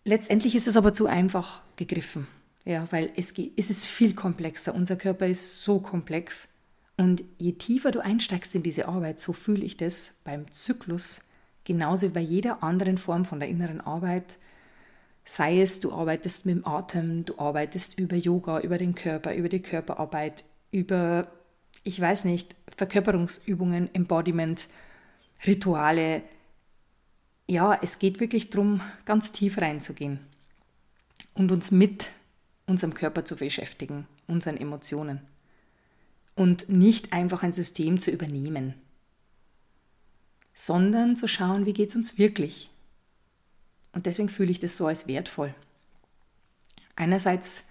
Letztendlich 0.05 0.55
ist 0.55 0.69
es 0.69 0.77
aber 0.77 0.93
zu 0.93 1.07
einfach 1.07 1.63
gegriffen. 1.77 2.27
Ja, 2.65 2.85
weil 2.91 3.13
es, 3.17 3.33
es 3.57 3.71
ist 3.71 3.87
viel 3.87 4.15
komplexer. 4.15 4.75
Unser 4.75 4.97
Körper 4.97 5.27
ist 5.27 5.63
so 5.63 5.81
komplex. 5.81 6.49
Und 6.97 7.25
je 7.39 7.53
tiefer 7.53 7.93
du 7.93 8.01
einsteigst 8.01 8.55
in 8.55 8.63
diese 8.63 8.89
Arbeit, 8.89 9.21
so 9.21 9.33
fühle 9.33 9.65
ich 9.65 9.77
das 9.77 10.13
beim 10.25 10.51
Zyklus, 10.51 11.23
genauso 11.65 12.09
wie 12.09 12.13
bei 12.13 12.21
jeder 12.21 12.63
anderen 12.63 12.99
Form 12.99 13.25
von 13.25 13.39
der 13.39 13.49
inneren 13.49 13.81
Arbeit, 13.81 14.39
sei 15.25 15.61
es, 15.61 15.79
du 15.79 15.93
arbeitest 15.93 16.47
mit 16.47 16.57
dem 16.57 16.67
Atem, 16.67 17.25
du 17.25 17.39
arbeitest 17.39 17.99
über 17.99 18.17
Yoga, 18.17 18.61
über 18.61 18.79
den 18.79 18.95
Körper, 18.95 19.35
über 19.35 19.49
die 19.49 19.63
Körperarbeit, 19.63 20.45
über, 20.71 21.31
ich 21.85 22.01
weiß 22.01 22.25
nicht, 22.25 22.57
Verkörperungsübungen, 22.77 23.95
Embodiment, 23.95 24.69
Rituale. 25.47 26.23
Ja, 27.47 27.79
es 27.81 27.99
geht 27.99 28.21
wirklich 28.21 28.51
darum, 28.51 28.81
ganz 29.05 29.31
tief 29.31 29.61
reinzugehen 29.61 30.19
und 31.35 31.53
uns 31.53 31.71
mit 31.71 32.09
unserem 32.69 32.95
Körper 32.95 33.25
zu 33.25 33.37
beschäftigen, 33.37 34.07
unseren 34.27 34.57
Emotionen 34.57 35.21
und 36.37 36.69
nicht 36.69 37.13
einfach 37.13 37.43
ein 37.43 37.53
System 37.53 37.99
zu 37.99 38.11
übernehmen, 38.13 38.75
sondern 40.55 41.17
zu 41.17 41.27
schauen, 41.27 41.67
wie 41.67 41.73
geht 41.73 41.89
es 41.91 41.97
uns 41.97 42.19
wirklich. 42.19 42.71
Und 43.93 44.07
deswegen 44.07 44.29
fühle 44.29 44.53
ich 44.53 44.61
das 44.61 44.77
so 44.77 44.87
als 44.87 45.09
wertvoll. 45.09 45.55
Einerseits 46.95 47.65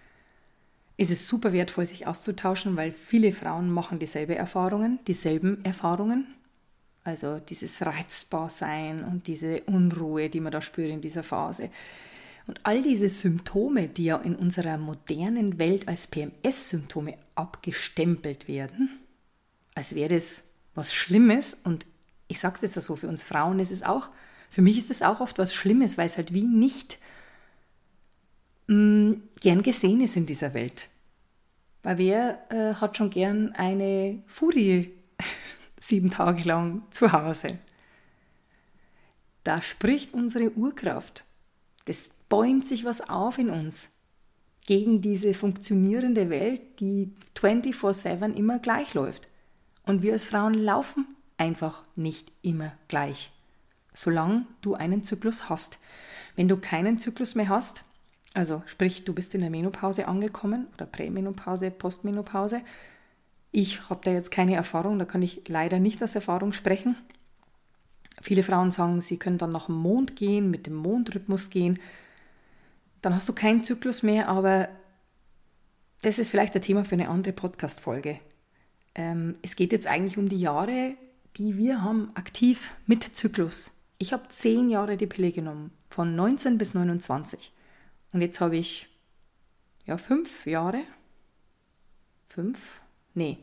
ist 0.98 1.12
es 1.12 1.28
super 1.28 1.54
wertvoll, 1.54 1.86
sich 1.86 2.08
auszutauschen, 2.08 2.76
weil 2.76 2.92
viele 2.92 3.32
Frauen 3.32 3.70
machen 3.70 4.00
dieselbe 4.00 4.36
Erfahrungen, 4.36 5.00
dieselben 5.06 5.64
Erfahrungen. 5.64 6.28
Also 7.04 7.40
dieses 7.40 7.86
Reizbarsein 7.86 9.04
und 9.04 9.28
diese 9.28 9.62
Unruhe, 9.62 10.30
die 10.30 10.42
man 10.42 10.52
da 10.52 10.62
spürt 10.62 10.90
in 10.90 11.00
dieser 11.00 11.24
Phase. 11.24 11.70
Und 12.48 12.66
all 12.66 12.82
diese 12.82 13.10
Symptome, 13.10 13.90
die 13.90 14.06
ja 14.06 14.18
in 14.18 14.36
unserer 14.36 14.78
modernen 14.78 15.60
Welt 15.60 15.88
als 15.90 16.08
PMS-Symptome 16.08 17.18
abgestempelt 17.36 18.48
werden, 18.48 19.00
als 19.76 19.94
wäre 19.96 20.16
das 20.16 20.44
was 20.74 20.94
Schlimmes. 20.94 21.58
Und 21.66 21.86
ich 22.30 22.40
sage 22.40 22.56
es 22.56 22.62
jetzt 22.62 22.86
so, 22.86 22.96
für 22.96 23.10
uns 23.10 23.22
Frauen 23.22 23.60
ist 23.60 23.72
es 23.72 23.84
auch, 23.84 24.10
für 24.50 24.62
mich 24.62 24.78
ist 24.78 24.90
es 24.90 25.02
auch 25.02 25.20
oft 25.20 25.38
was 25.38 25.54
Schlimmes, 25.54 25.98
weil 25.98 26.06
es 26.06 26.16
halt 26.16 26.34
wie 26.34 26.46
nicht 26.46 27.00
mh, 28.68 28.76
mm, 28.76 29.24
gern 29.42 29.62
gesehen 29.62 30.00
ist 30.00 30.16
in 30.16 30.26
dieser 30.26 30.54
Welt. 30.54 30.88
Weil 31.84 31.98
wer 31.98 32.40
äh, 32.50 32.76
hat 32.76 32.96
schon 32.96 33.10
gern 33.10 33.52
eine 33.54 34.24
Furie 34.26 34.94
sieben 35.80 36.10
Tage 36.10 36.44
lang 36.44 36.84
zu 36.92 37.12
Hause? 37.12 37.60
Da 39.44 39.62
spricht 39.62 40.14
unsere 40.14 40.52
Urkraft. 40.52 41.27
Das 41.88 42.12
bäumt 42.30 42.68
sich 42.68 42.86
was 42.86 43.10
auf 43.10 43.38
in 43.38 43.50
uns 43.50 43.90
gegen 44.66 45.02
diese 45.02 45.34
funktionierende 45.34 46.30
Welt, 46.30 46.62
die 46.80 47.14
24/7 47.36 48.34
immer 48.36 48.60
gleich 48.60 48.94
läuft. 48.94 49.30
Und 49.86 50.02
wir 50.02 50.14
als 50.14 50.26
Frauen 50.26 50.54
laufen 50.54 51.08
einfach 51.38 51.84
nicht 51.96 52.32
immer 52.42 52.74
gleich, 52.90 53.32
solange 53.94 54.46
du 54.62 54.74
einen 54.76 55.02
Zyklus 55.04 55.50
hast. 55.50 55.80
Wenn 56.36 56.50
du 56.50 56.58
keinen 56.58 56.98
Zyklus 56.98 57.36
mehr 57.36 57.48
hast, 57.48 57.84
also 58.34 58.62
sprich, 58.66 59.06
du 59.06 59.14
bist 59.14 59.34
in 59.34 59.42
der 59.42 59.50
Menopause 59.50 60.08
angekommen 60.10 60.68
oder 60.74 60.86
Prämenopause, 60.86 61.72
Postmenopause, 61.72 62.62
ich 63.52 63.90
habe 63.90 64.02
da 64.04 64.12
jetzt 64.12 64.30
keine 64.30 64.56
Erfahrung, 64.56 65.00
da 65.00 65.06
kann 65.06 65.22
ich 65.22 65.44
leider 65.48 65.80
nicht 65.80 66.04
aus 66.04 66.16
Erfahrung 66.16 66.52
sprechen. 66.52 66.98
Viele 68.22 68.44
Frauen 68.44 68.72
sagen, 68.72 69.02
sie 69.02 69.18
können 69.18 69.38
dann 69.38 69.52
nach 69.52 69.68
dem 69.68 69.76
Mond 69.76 70.16
gehen, 70.16 70.50
mit 70.50 70.66
dem 70.66 70.76
Mondrhythmus 70.76 71.50
gehen 71.50 71.80
dann 73.02 73.16
hast 73.16 73.30
du 73.30 73.34
keinen 73.34 73.64
Zyklus 73.64 74.04
mehr, 74.04 74.28
aber 74.28 74.70
das 76.02 76.20
ist 76.20 76.30
vielleicht 76.30 76.56
ein 76.56 76.62
Thema 76.62 76.86
für 76.86 76.96
eine 76.96 77.10
andere 77.10 77.34
Podcast-Folge. 77.34 78.20
Ähm, 78.96 79.36
es 79.42 79.56
geht 79.56 79.72
jetzt 79.72 79.88
eigentlich 79.88 80.18
um 80.18 80.30
die 80.30 80.40
Jahre, 80.40 80.96
die 81.38 81.58
wir 81.58 81.84
haben 81.84 82.12
aktiv 82.16 82.74
mit 82.86 83.04
Zyklus. 83.16 83.72
Ich 83.98 84.14
habe 84.14 84.28
zehn 84.30 84.70
Jahre 84.70 84.98
die 84.98 85.08
Pille 85.08 85.32
genommen, 85.32 85.72
von 85.90 86.16
19 86.16 86.58
bis 86.58 86.74
29. 86.74 87.52
Und 88.12 88.22
jetzt 88.22 88.42
habe 88.42 88.58
ich 88.58 88.88
ja 89.86 89.98
fünf 89.98 90.46
Jahre, 90.46 90.82
fünf, 92.28 92.82
nee, 93.14 93.38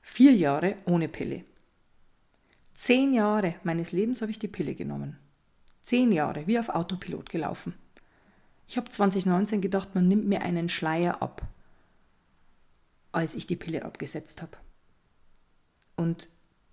vier 0.00 0.34
Jahre 0.34 0.76
ohne 0.86 1.08
Pille. 1.08 1.44
Zehn 2.74 3.14
Jahre 3.14 3.54
meines 3.64 3.92
Lebens 3.92 4.22
habe 4.22 4.30
ich 4.30 4.38
die 4.38 4.48
Pille 4.48 4.74
genommen. 4.74 5.18
Zehn 5.82 6.12
Jahre, 6.12 6.46
wie 6.46 6.58
auf 6.58 6.68
Autopilot 6.68 7.28
gelaufen. 7.28 7.74
Ich 8.68 8.76
habe 8.76 8.88
2019 8.88 9.60
gedacht, 9.60 9.94
man 9.94 10.08
nimmt 10.08 10.26
mir 10.26 10.42
einen 10.42 10.68
Schleier 10.68 11.20
ab, 11.20 11.42
als 13.10 13.34
ich 13.34 13.46
die 13.46 13.56
Pille 13.56 13.84
abgesetzt 13.84 14.40
habe. 14.40 14.56
Und 15.96 16.28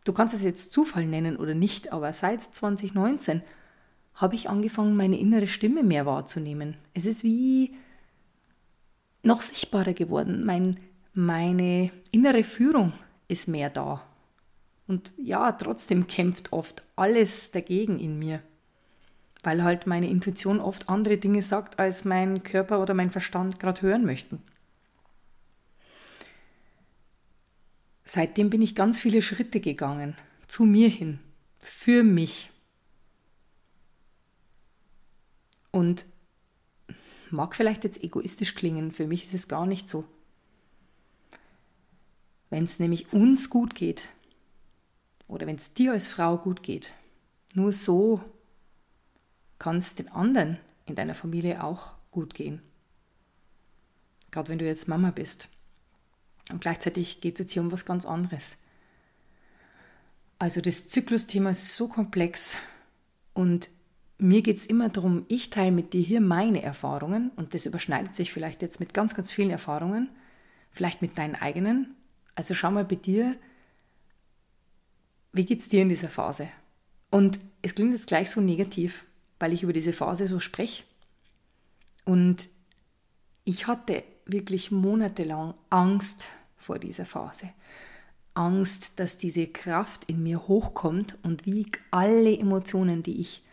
du 0.05 0.13
kannst 0.13 0.33
es 0.33 0.43
jetzt 0.43 0.71
Zufall 0.71 1.05
nennen 1.05 1.35
oder 1.35 1.53
nicht, 1.53 1.91
aber 1.91 2.13
seit 2.13 2.41
2019 2.41 3.41
habe 4.13 4.35
ich 4.35 4.49
angefangen, 4.49 4.95
meine 4.95 5.19
innere 5.19 5.47
Stimme 5.47 5.83
mehr 5.83 6.05
wahrzunehmen. 6.05 6.77
Es 6.93 7.05
ist 7.05 7.23
wie 7.23 7.75
noch 9.23 9.41
sichtbarer 9.41 9.93
geworden. 9.93 10.45
Mein, 10.45 10.77
meine 11.13 11.91
innere 12.11 12.43
Führung 12.43 12.93
ist 13.27 13.47
mehr 13.47 13.69
da. 13.69 14.08
Und 14.89 15.13
ja, 15.17 15.53
trotzdem 15.53 16.07
kämpft 16.07 16.51
oft 16.51 16.83
alles 16.97 17.51
dagegen 17.51 17.97
in 17.99 18.19
mir 18.19 18.41
weil 19.41 19.63
halt 19.63 19.87
meine 19.87 20.09
Intuition 20.09 20.59
oft 20.59 20.89
andere 20.89 21.17
Dinge 21.17 21.41
sagt, 21.41 21.79
als 21.79 22.03
mein 22.03 22.43
Körper 22.43 22.81
oder 22.81 22.93
mein 22.93 23.09
Verstand 23.09 23.57
gerade 23.57 23.81
hören 23.81 24.03
möchten. 24.03 24.43
seitdem 28.09 28.49
bin 28.49 28.61
ich 28.61 28.75
ganz 28.75 28.99
viele 28.99 29.21
Schritte 29.21 29.59
gegangen, 29.59 30.15
zu 30.47 30.65
mir 30.65 30.89
hin, 30.89 31.19
für 31.59 32.03
mich. 32.03 32.51
Und 35.71 36.07
mag 37.29 37.55
vielleicht 37.55 37.83
jetzt 37.83 38.03
egoistisch 38.03 38.55
klingen, 38.55 38.91
für 38.91 39.05
mich 39.05 39.25
ist 39.25 39.35
es 39.35 39.47
gar 39.47 39.67
nicht 39.67 39.87
so. 39.87 40.05
Wenn 42.49 42.63
es 42.63 42.79
nämlich 42.79 43.13
uns 43.13 43.51
gut 43.51 43.75
geht 43.75 44.09
oder 45.29 45.47
wenn 45.47 45.55
es 45.55 45.73
dir 45.73 45.93
als 45.93 46.07
Frau 46.07 46.37
gut 46.37 46.63
geht, 46.63 46.93
nur 47.53 47.71
so 47.71 48.21
kann 49.59 49.77
es 49.77 49.95
den 49.95 50.09
anderen 50.09 50.57
in 50.85 50.95
deiner 50.95 51.13
Familie 51.13 51.63
auch 51.63 51.93
gut 52.11 52.33
gehen. 52.33 52.61
Gerade 54.31 54.49
wenn 54.49 54.59
du 54.59 54.65
jetzt 54.65 54.87
Mama 54.87 55.11
bist. 55.11 55.47
Und 56.51 56.61
gleichzeitig 56.61 57.21
geht 57.21 57.35
es 57.35 57.39
jetzt 57.39 57.51
hier 57.53 57.61
um 57.61 57.71
was 57.71 57.85
ganz 57.85 58.05
anderes. 58.05 58.57
Also 60.39 60.61
das 60.61 60.87
Zyklusthema 60.87 61.51
ist 61.51 61.75
so 61.75 61.87
komplex 61.87 62.57
und 63.33 63.69
mir 64.17 64.41
geht 64.41 64.57
es 64.57 64.65
immer 64.65 64.89
darum, 64.89 65.25
ich 65.27 65.49
teile 65.49 65.71
mit 65.71 65.93
dir 65.93 66.01
hier 66.01 66.21
meine 66.21 66.61
Erfahrungen 66.61 67.31
und 67.35 67.53
das 67.53 67.65
überschneidet 67.65 68.15
sich 68.15 68.33
vielleicht 68.33 68.61
jetzt 68.61 68.79
mit 68.79 68.93
ganz, 68.93 69.15
ganz 69.15 69.31
vielen 69.31 69.49
Erfahrungen, 69.51 70.09
vielleicht 70.71 71.01
mit 71.01 71.17
deinen 71.17 71.35
eigenen. 71.35 71.95
Also 72.35 72.53
schau 72.53 72.71
mal 72.71 72.85
bei 72.85 72.95
dir, 72.95 73.35
wie 75.33 75.45
geht 75.45 75.59
es 75.59 75.69
dir 75.69 75.81
in 75.81 75.89
dieser 75.89 76.09
Phase? 76.09 76.49
Und 77.11 77.39
es 77.61 77.75
klingt 77.75 77.93
jetzt 77.93 78.07
gleich 78.07 78.29
so 78.29 78.41
negativ, 78.41 79.05
weil 79.39 79.53
ich 79.53 79.63
über 79.63 79.73
diese 79.73 79.93
Phase 79.93 80.27
so 80.27 80.39
spreche. 80.39 80.83
Und 82.05 82.49
ich 83.45 83.67
hatte 83.67 84.03
wirklich 84.25 84.71
monatelang 84.71 85.53
Angst 85.69 86.29
vor 86.55 86.79
dieser 86.79 87.05
Phase. 87.05 87.49
Angst, 88.33 88.93
dass 88.97 89.17
diese 89.17 89.47
Kraft 89.47 90.05
in 90.05 90.23
mir 90.23 90.47
hochkommt 90.47 91.17
und 91.23 91.45
wie 91.45 91.65
alle 91.91 92.37
Emotionen, 92.37 93.03
die 93.03 93.19
ich 93.19 93.43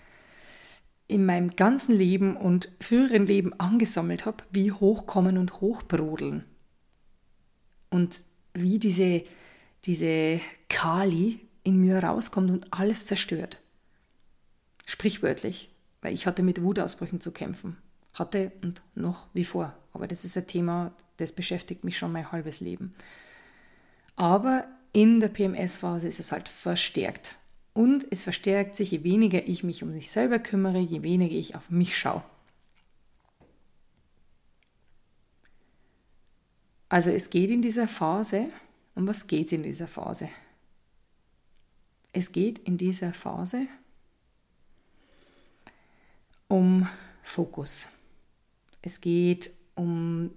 in 1.09 1.25
meinem 1.25 1.51
ganzen 1.51 1.95
Leben 1.95 2.37
und 2.37 2.71
früheren 2.81 3.27
Leben 3.27 3.53
angesammelt 3.59 4.27
habe, 4.27 4.45
wie 4.51 4.73
hochkommen 4.73 5.39
und 5.39 5.61
hochbrodeln. 5.61 6.45
Und 7.91 8.25
wie 8.55 8.79
diese, 8.79 9.23
diese 9.85 10.41
Kali 10.69 11.41
in 11.67 11.81
mir 11.81 12.03
rauskommt 12.03 12.51
und 12.51 12.73
alles 12.73 13.07
zerstört. 13.07 13.59
Sprichwörtlich, 14.87 15.75
weil 16.01 16.15
ich 16.15 16.27
hatte 16.27 16.43
mit 16.43 16.63
Wutausbrüchen 16.63 17.21
zu 17.21 17.33
kämpfen. 17.33 17.77
Hatte 18.15 18.53
und 18.63 18.83
noch 18.95 19.27
wie 19.35 19.45
vor. 19.45 19.77
Aber 19.93 20.07
das 20.07 20.25
ist 20.25 20.37
ein 20.37 20.47
Thema, 20.47 20.93
das 21.17 21.33
beschäftigt 21.33 21.83
mich 21.83 21.99
schon 21.99 22.13
mein 22.13 22.31
halbes 22.31 22.61
Leben. 22.61 22.93
Aber 24.15 24.67
in 24.93 25.19
der 25.21 25.29
PMS-Phase 25.29 26.07
ist 26.07 26.21
es 26.21 26.33
halt 26.33 26.49
verstärkt. 26.49 27.37
Und 27.75 28.07
es 28.11 28.23
verstärkt 28.23 28.75
sich, 28.75 28.93
je 28.93 29.03
weniger 29.05 29.47
ich 29.47 29.65
mich 29.65 29.83
um 29.83 29.91
mich 29.91 30.11
selber 30.11 30.39
kümmere, 30.39 30.79
je 30.79 31.03
weniger 31.03 31.35
ich 31.35 31.57
auf 31.57 31.71
mich 31.71 31.99
schaue. 31.99 32.23
Also 36.89 37.11
es 37.11 37.29
geht 37.31 37.51
in 37.51 37.61
dieser 37.61 37.89
Phase, 37.89 38.49
um 38.95 39.07
was 39.09 39.27
geht 39.27 39.49
es 39.49 39.53
in 39.53 39.65
dieser 39.65 39.89
Phase? 39.89 40.29
Es 42.19 42.33
geht 42.33 42.61
in 42.61 42.79
dieser 42.79 43.13
Phase 43.13 43.67
um 46.49 46.89
Fokus. 47.23 47.91
Es 48.81 49.03
geht 49.03 49.51
um 49.75 50.31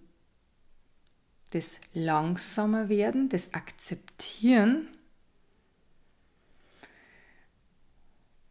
das 1.52 1.80
langsamer 1.94 2.90
werden, 2.90 3.30
das 3.30 3.54
Akzeptieren 3.54 4.90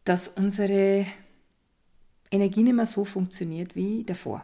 dass 0.05 0.29
unsere 0.29 1.05
Energie 2.31 2.63
nicht 2.63 2.73
mehr 2.73 2.87
so 2.87 3.05
funktioniert 3.05 3.77
wie 3.77 4.05
davor, 4.05 4.43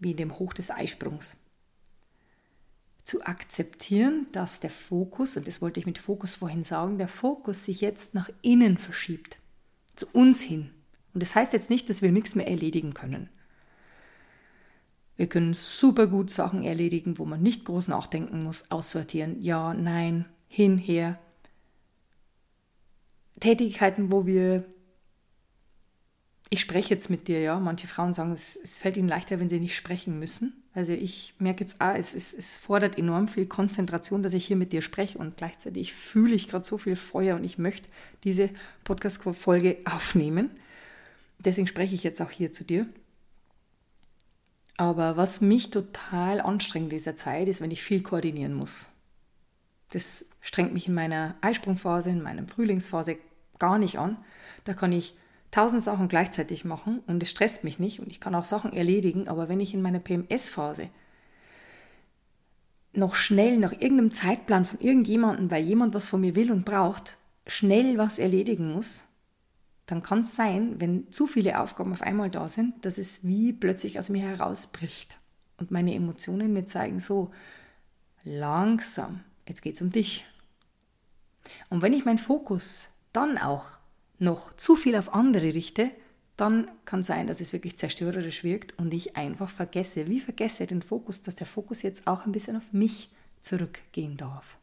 wie 0.00 0.12
in 0.12 0.16
dem 0.16 0.38
Hoch 0.38 0.54
des 0.54 0.70
Eisprungs. 0.70 1.36
Zu 3.06 3.24
akzeptieren, 3.24 4.26
dass 4.32 4.58
der 4.58 4.68
Fokus, 4.68 5.36
und 5.36 5.46
das 5.46 5.62
wollte 5.62 5.78
ich 5.78 5.86
mit 5.86 5.96
Fokus 5.96 6.34
vorhin 6.34 6.64
sagen, 6.64 6.98
der 6.98 7.06
Fokus 7.06 7.62
sich 7.62 7.80
jetzt 7.80 8.14
nach 8.14 8.28
innen 8.42 8.78
verschiebt, 8.78 9.38
zu 9.94 10.06
uns 10.12 10.40
hin. 10.40 10.72
Und 11.14 11.22
das 11.22 11.36
heißt 11.36 11.52
jetzt 11.52 11.70
nicht, 11.70 11.88
dass 11.88 12.02
wir 12.02 12.10
nichts 12.10 12.34
mehr 12.34 12.48
erledigen 12.48 12.94
können. 12.94 13.28
Wir 15.16 15.28
können 15.28 15.54
super 15.54 16.08
gut 16.08 16.32
Sachen 16.32 16.64
erledigen, 16.64 17.16
wo 17.16 17.24
man 17.24 17.42
nicht 17.42 17.64
groß 17.64 17.86
nachdenken 17.86 18.42
muss, 18.42 18.72
aussortieren, 18.72 19.40
ja, 19.40 19.72
nein, 19.72 20.24
hin, 20.48 20.76
her, 20.76 21.16
Tätigkeiten, 23.38 24.10
wo 24.10 24.26
wir, 24.26 24.64
ich 26.48 26.60
spreche 26.60 26.94
jetzt 26.94 27.10
mit 27.10 27.28
dir, 27.28 27.40
ja, 27.40 27.58
manche 27.58 27.88
Frauen 27.88 28.14
sagen, 28.14 28.32
es, 28.32 28.56
es 28.56 28.78
fällt 28.78 28.96
ihnen 28.96 29.08
leichter, 29.08 29.40
wenn 29.40 29.48
sie 29.48 29.58
nicht 29.58 29.74
sprechen 29.74 30.18
müssen. 30.18 30.62
Also 30.74 30.92
ich 30.92 31.34
merke 31.38 31.64
jetzt, 31.64 31.76
ah, 31.80 31.96
es, 31.96 32.14
es, 32.14 32.34
es 32.34 32.54
fordert 32.54 32.98
enorm 32.98 33.28
viel 33.28 33.46
Konzentration, 33.46 34.22
dass 34.22 34.34
ich 34.34 34.46
hier 34.46 34.56
mit 34.56 34.72
dir 34.72 34.82
spreche 34.82 35.18
und 35.18 35.36
gleichzeitig 35.36 35.92
fühle 35.92 36.34
ich 36.34 36.48
gerade 36.48 36.64
so 36.64 36.78
viel 36.78 36.96
Feuer 36.96 37.36
und 37.36 37.44
ich 37.44 37.58
möchte 37.58 37.88
diese 38.24 38.50
Podcast-Folge 38.84 39.78
aufnehmen. 39.86 40.50
Deswegen 41.38 41.66
spreche 41.66 41.94
ich 41.94 42.04
jetzt 42.04 42.20
auch 42.20 42.30
hier 42.30 42.52
zu 42.52 42.64
dir. 42.64 42.86
Aber 44.76 45.16
was 45.16 45.40
mich 45.40 45.70
total 45.70 46.40
anstrengt 46.40 46.92
in 46.92 46.98
dieser 46.98 47.16
Zeit, 47.16 47.48
ist, 47.48 47.60
wenn 47.60 47.70
ich 47.70 47.82
viel 47.82 48.02
koordinieren 48.02 48.52
muss. 48.52 48.90
Das 49.90 50.26
strengt 50.40 50.74
mich 50.74 50.88
in 50.88 50.94
meiner 50.94 51.36
Eisprungphase, 51.40 52.10
in 52.10 52.22
meiner 52.22 52.46
Frühlingsphase 52.46 53.16
gar 53.58 53.78
nicht 53.78 53.98
an. 53.98 54.18
Da 54.64 54.74
kann 54.74 54.92
ich 54.92 55.16
tausend 55.56 55.82
Sachen 55.82 56.08
gleichzeitig 56.08 56.66
machen 56.66 57.02
und 57.06 57.22
es 57.22 57.30
stresst 57.30 57.64
mich 57.64 57.78
nicht 57.78 58.00
und 58.00 58.08
ich 58.08 58.20
kann 58.20 58.34
auch 58.34 58.44
Sachen 58.44 58.74
erledigen, 58.74 59.26
aber 59.26 59.48
wenn 59.48 59.58
ich 59.58 59.72
in 59.72 59.80
meiner 59.80 60.00
PMS-Phase 60.00 60.90
noch 62.92 63.14
schnell 63.14 63.56
nach 63.56 63.72
irgendeinem 63.72 64.10
Zeitplan 64.10 64.66
von 64.66 64.78
irgendjemandem, 64.80 65.50
weil 65.50 65.64
jemand 65.64 65.94
was 65.94 66.08
von 66.08 66.20
mir 66.20 66.34
will 66.34 66.52
und 66.52 66.66
braucht, 66.66 67.16
schnell 67.46 67.96
was 67.96 68.18
erledigen 68.18 68.74
muss, 68.74 69.04
dann 69.86 70.02
kann 70.02 70.20
es 70.20 70.36
sein, 70.36 70.78
wenn 70.78 71.10
zu 71.10 71.26
viele 71.26 71.58
Aufgaben 71.58 71.92
auf 71.92 72.02
einmal 72.02 72.28
da 72.28 72.48
sind, 72.48 72.84
dass 72.84 72.98
es 72.98 73.24
wie 73.24 73.54
plötzlich 73.54 73.98
aus 73.98 74.10
mir 74.10 74.28
herausbricht 74.28 75.18
und 75.56 75.70
meine 75.70 75.94
Emotionen 75.94 76.52
mir 76.52 76.66
zeigen, 76.66 77.00
so 77.00 77.30
langsam, 78.24 79.20
jetzt 79.48 79.62
geht 79.62 79.76
es 79.76 79.80
um 79.80 79.90
dich. 79.90 80.26
Und 81.70 81.80
wenn 81.80 81.94
ich 81.94 82.04
meinen 82.04 82.18
Fokus 82.18 82.90
dann 83.14 83.38
auch 83.38 83.78
noch 84.18 84.52
zu 84.54 84.76
viel 84.76 84.96
auf 84.96 85.14
andere 85.14 85.54
richte, 85.54 85.90
dann 86.36 86.70
kann 86.84 87.02
sein, 87.02 87.26
dass 87.26 87.40
es 87.40 87.52
wirklich 87.52 87.78
zerstörerisch 87.78 88.44
wirkt 88.44 88.78
und 88.78 88.92
ich 88.92 89.16
einfach 89.16 89.48
vergesse, 89.48 90.08
wie 90.08 90.20
vergesse 90.20 90.66
den 90.66 90.82
Fokus, 90.82 91.22
dass 91.22 91.34
der 91.34 91.46
Fokus 91.46 91.82
jetzt 91.82 92.06
auch 92.06 92.26
ein 92.26 92.32
bisschen 92.32 92.56
auf 92.56 92.72
mich 92.72 93.10
zurückgehen 93.40 94.16
darf. 94.16 94.58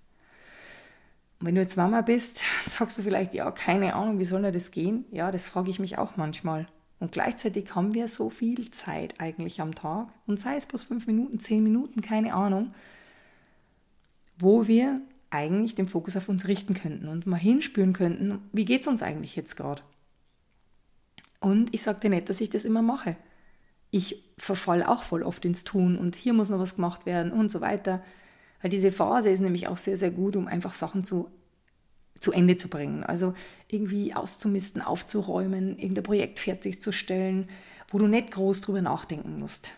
Und 1.39 1.47
wenn 1.47 1.55
du 1.55 1.61
jetzt 1.61 1.77
Mama 1.77 2.01
bist, 2.01 2.41
sagst 2.65 2.97
du 2.97 3.01
vielleicht, 3.01 3.33
ja, 3.33 3.49
keine 3.51 3.95
Ahnung, 3.95 4.19
wie 4.19 4.25
soll 4.25 4.49
das 4.51 4.71
gehen? 4.71 5.05
Ja, 5.11 5.31
das 5.31 5.47
frage 5.47 5.71
ich 5.71 5.79
mich 5.79 5.97
auch 5.97 6.15
manchmal. 6.15 6.67
Und 6.99 7.11
gleichzeitig 7.11 7.75
haben 7.75 7.93
wir 7.93 8.07
so 8.07 8.29
viel 8.29 8.71
Zeit 8.71 9.19
eigentlich 9.19 9.59
am 9.59 9.75
Tag 9.75 10.07
und 10.25 10.39
sei 10.39 10.55
es 10.55 10.65
bloß 10.65 10.83
fünf 10.83 11.05
Minuten, 11.05 11.39
zehn 11.39 11.61
Minuten, 11.61 11.99
keine 11.99 12.33
Ahnung, 12.33 12.73
wo 14.37 14.67
wir 14.67 15.01
eigentlich 15.33 15.75
den 15.75 15.87
Fokus 15.87 16.15
auf 16.15 16.29
uns 16.29 16.47
richten 16.47 16.73
könnten 16.73 17.07
und 17.07 17.25
mal 17.25 17.37
hinspüren 17.37 17.93
könnten, 17.93 18.39
wie 18.51 18.65
geht 18.65 18.81
es 18.81 18.87
uns 18.87 19.03
eigentlich 19.03 19.35
jetzt 19.35 19.55
gerade? 19.55 19.81
Und 21.39 21.73
ich 21.73 21.83
dir 21.83 22.09
nicht, 22.09 22.29
dass 22.29 22.41
ich 22.41 22.49
das 22.49 22.65
immer 22.65 22.81
mache. 22.81 23.17
Ich 23.91 24.23
verfalle 24.37 24.87
auch 24.89 25.03
voll 25.03 25.23
oft 25.23 25.43
ins 25.45 25.63
Tun 25.63 25.97
und 25.97 26.15
hier 26.15 26.33
muss 26.33 26.49
noch 26.49 26.59
was 26.59 26.75
gemacht 26.75 27.05
werden 27.05 27.31
und 27.31 27.51
so 27.51 27.61
weiter. 27.61 28.01
Weil 28.61 28.69
diese 28.69 28.91
Phase 28.91 29.29
ist 29.29 29.41
nämlich 29.41 29.67
auch 29.67 29.77
sehr, 29.77 29.97
sehr 29.97 30.11
gut, 30.11 30.35
um 30.35 30.47
einfach 30.47 30.73
Sachen 30.73 31.03
zu, 31.03 31.29
zu 32.19 32.31
Ende 32.31 32.55
zu 32.55 32.69
bringen. 32.69 33.03
Also 33.03 33.33
irgendwie 33.67 34.13
auszumisten, 34.13 34.81
aufzuräumen, 34.81 35.77
irgendein 35.77 36.03
Projekt 36.03 36.39
fertigzustellen, 36.39 37.47
wo 37.89 37.97
du 37.97 38.07
nicht 38.07 38.31
groß 38.31 38.61
drüber 38.61 38.81
nachdenken 38.81 39.37
musst 39.39 39.73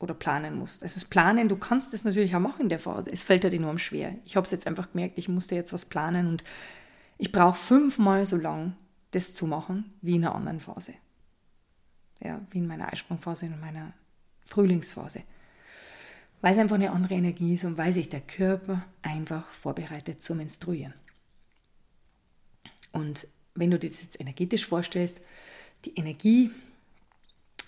oder 0.00 0.14
planen 0.14 0.58
musst. 0.58 0.82
Also 0.82 0.94
das 0.94 1.04
Planen, 1.04 1.48
du 1.48 1.56
kannst 1.56 1.92
das 1.92 2.04
natürlich 2.04 2.34
auch 2.34 2.40
machen 2.40 2.62
in 2.62 2.68
der 2.68 2.78
Phase. 2.78 3.12
Es 3.12 3.22
fällt 3.22 3.44
halt 3.44 3.54
enorm 3.54 3.78
schwer. 3.78 4.16
Ich 4.24 4.34
habe 4.34 4.44
es 4.44 4.50
jetzt 4.50 4.66
einfach 4.66 4.90
gemerkt, 4.90 5.18
ich 5.18 5.28
musste 5.28 5.54
jetzt 5.54 5.72
was 5.72 5.84
planen 5.84 6.26
und 6.26 6.42
ich 7.18 7.30
brauche 7.30 7.56
fünfmal 7.56 8.24
so 8.24 8.36
lang, 8.36 8.74
das 9.10 9.34
zu 9.34 9.46
machen, 9.46 9.92
wie 10.00 10.16
in 10.16 10.24
einer 10.24 10.34
anderen 10.34 10.60
Phase. 10.60 10.94
Ja, 12.22 12.40
wie 12.50 12.58
in 12.58 12.66
meiner 12.66 12.90
Eisprungphase, 12.92 13.46
in 13.46 13.60
meiner 13.60 13.92
Frühlingsphase. 14.46 15.22
Weil 16.40 16.52
es 16.52 16.58
einfach 16.58 16.76
eine 16.76 16.92
andere 16.92 17.14
Energie 17.14 17.54
ist 17.54 17.64
und 17.64 17.76
weil 17.76 17.92
sich 17.92 18.08
der 18.08 18.22
Körper 18.22 18.84
einfach 19.02 19.46
vorbereitet 19.48 20.22
zu 20.22 20.34
menstruieren. 20.34 20.94
Und 22.92 23.26
wenn 23.54 23.70
du 23.70 23.78
dir 23.78 23.90
das 23.90 24.02
jetzt 24.02 24.18
energetisch 24.18 24.66
vorstellst, 24.66 25.20
die 25.84 25.94
Energie 25.96 26.50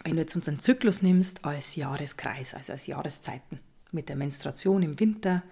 wenn 0.05 0.16
du 0.16 0.22
jetzt 0.22 0.34
unseren 0.34 0.59
Zyklus 0.59 1.03
nimmst 1.03 1.45
als 1.45 1.76
Jahreskreis, 1.76 2.55
also 2.55 2.72
als 2.72 2.86
Jahreszeiten, 2.86 3.61
mit 3.93 4.09
der 4.09 4.16
Menstruation 4.16 4.82
im 4.82 4.99
Winter, 4.99 5.43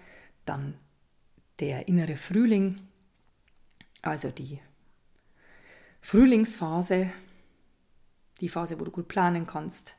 dann 0.45 0.73
der 1.59 1.87
innere 1.87 2.17
Frühling, 2.17 2.81
also 4.01 4.29
die 4.29 4.59
Frühlingsphase, 6.01 7.11
die 8.41 8.49
Phase, 8.49 8.79
wo 8.79 8.83
du 8.83 8.91
gut 8.91 9.07
planen 9.07 9.45
kannst 9.45 9.95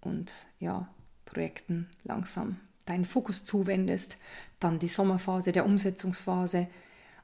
und 0.00 0.46
ja, 0.60 0.88
Projekten 1.24 1.88
langsam 2.04 2.60
deinen 2.86 3.04
Fokus 3.04 3.44
zuwendest, 3.44 4.16
dann 4.60 4.78
die 4.78 4.88
Sommerphase, 4.88 5.52
der 5.52 5.66
Umsetzungsphase 5.66 6.68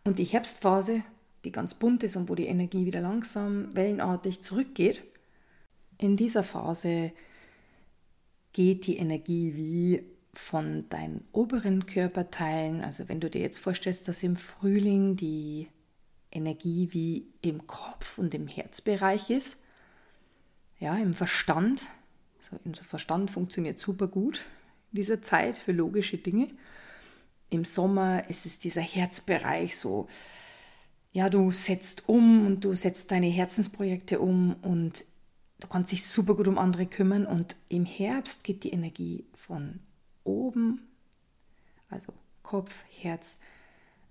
und 0.04 0.18
die 0.18 0.24
Herbstphase, 0.24 1.02
die 1.44 1.52
ganz 1.52 1.74
bunt 1.74 2.02
ist 2.02 2.16
und 2.16 2.28
wo 2.28 2.34
die 2.34 2.46
Energie 2.46 2.86
wieder 2.86 3.00
langsam 3.00 3.74
wellenartig 3.74 4.42
zurückgeht. 4.42 5.02
In 5.98 6.16
dieser 6.16 6.42
Phase 6.44 7.12
geht 8.52 8.86
die 8.86 8.96
Energie 8.96 9.56
wie 9.56 10.04
von 10.32 10.88
deinen 10.88 11.26
oberen 11.32 11.86
Körperteilen, 11.86 12.82
also 12.82 13.08
wenn 13.08 13.20
du 13.20 13.28
dir 13.28 13.40
jetzt 13.40 13.58
vorstellst, 13.58 14.06
dass 14.06 14.22
im 14.22 14.36
Frühling 14.36 15.16
die 15.16 15.68
Energie 16.30 16.88
wie 16.92 17.26
im 17.42 17.66
Kopf 17.66 18.18
und 18.18 18.34
im 18.34 18.46
Herzbereich 18.46 19.30
ist, 19.30 19.58
ja, 20.78 20.96
im 20.96 21.12
Verstand, 21.12 21.88
also 22.38 22.56
unser 22.64 22.84
Verstand 22.84 23.32
funktioniert 23.32 23.80
super 23.80 24.06
gut 24.06 24.42
in 24.92 24.96
dieser 24.96 25.22
Zeit 25.22 25.58
für 25.58 25.72
logische 25.72 26.18
Dinge. 26.18 26.48
Im 27.50 27.64
Sommer 27.64 28.28
ist 28.30 28.46
es 28.46 28.60
dieser 28.60 28.82
Herzbereich 28.82 29.76
so, 29.76 30.06
ja, 31.12 31.28
du 31.28 31.50
setzt 31.50 32.08
um 32.08 32.46
und 32.46 32.64
du 32.64 32.74
setzt 32.74 33.10
deine 33.10 33.26
Herzensprojekte 33.26 34.20
um 34.20 34.54
und 34.62 35.04
du 35.60 35.68
kannst 35.68 35.92
dich 35.92 36.06
super 36.06 36.34
gut 36.34 36.48
um 36.48 36.58
andere 36.58 36.86
kümmern 36.86 37.26
und 37.26 37.56
im 37.68 37.84
Herbst 37.84 38.44
geht 38.44 38.64
die 38.64 38.72
Energie 38.72 39.26
von 39.34 39.80
oben, 40.24 40.88
also 41.88 42.12
Kopf, 42.42 42.84
Herz, 42.90 43.38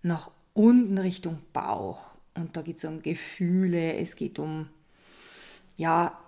nach 0.02 0.32
unten 0.54 0.98
Richtung 0.98 1.42
Bauch. 1.54 2.18
Und 2.36 2.56
da 2.56 2.62
geht 2.62 2.78
es 2.78 2.86
um 2.86 3.02
Gefühle, 3.02 3.96
es 3.96 4.16
geht 4.16 4.40
um, 4.40 4.70
ja, 5.76 6.20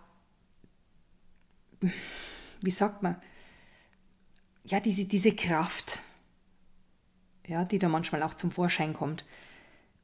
wie 2.61 2.71
sagt 2.71 3.03
man, 3.03 3.21
ja, 4.63 4.79
diese, 4.79 5.05
diese 5.05 5.35
Kraft, 5.35 5.99
ja, 7.47 7.65
die 7.65 7.79
da 7.79 7.89
manchmal 7.89 8.23
auch 8.23 8.33
zum 8.33 8.51
Vorschein 8.51 8.93
kommt. 8.93 9.25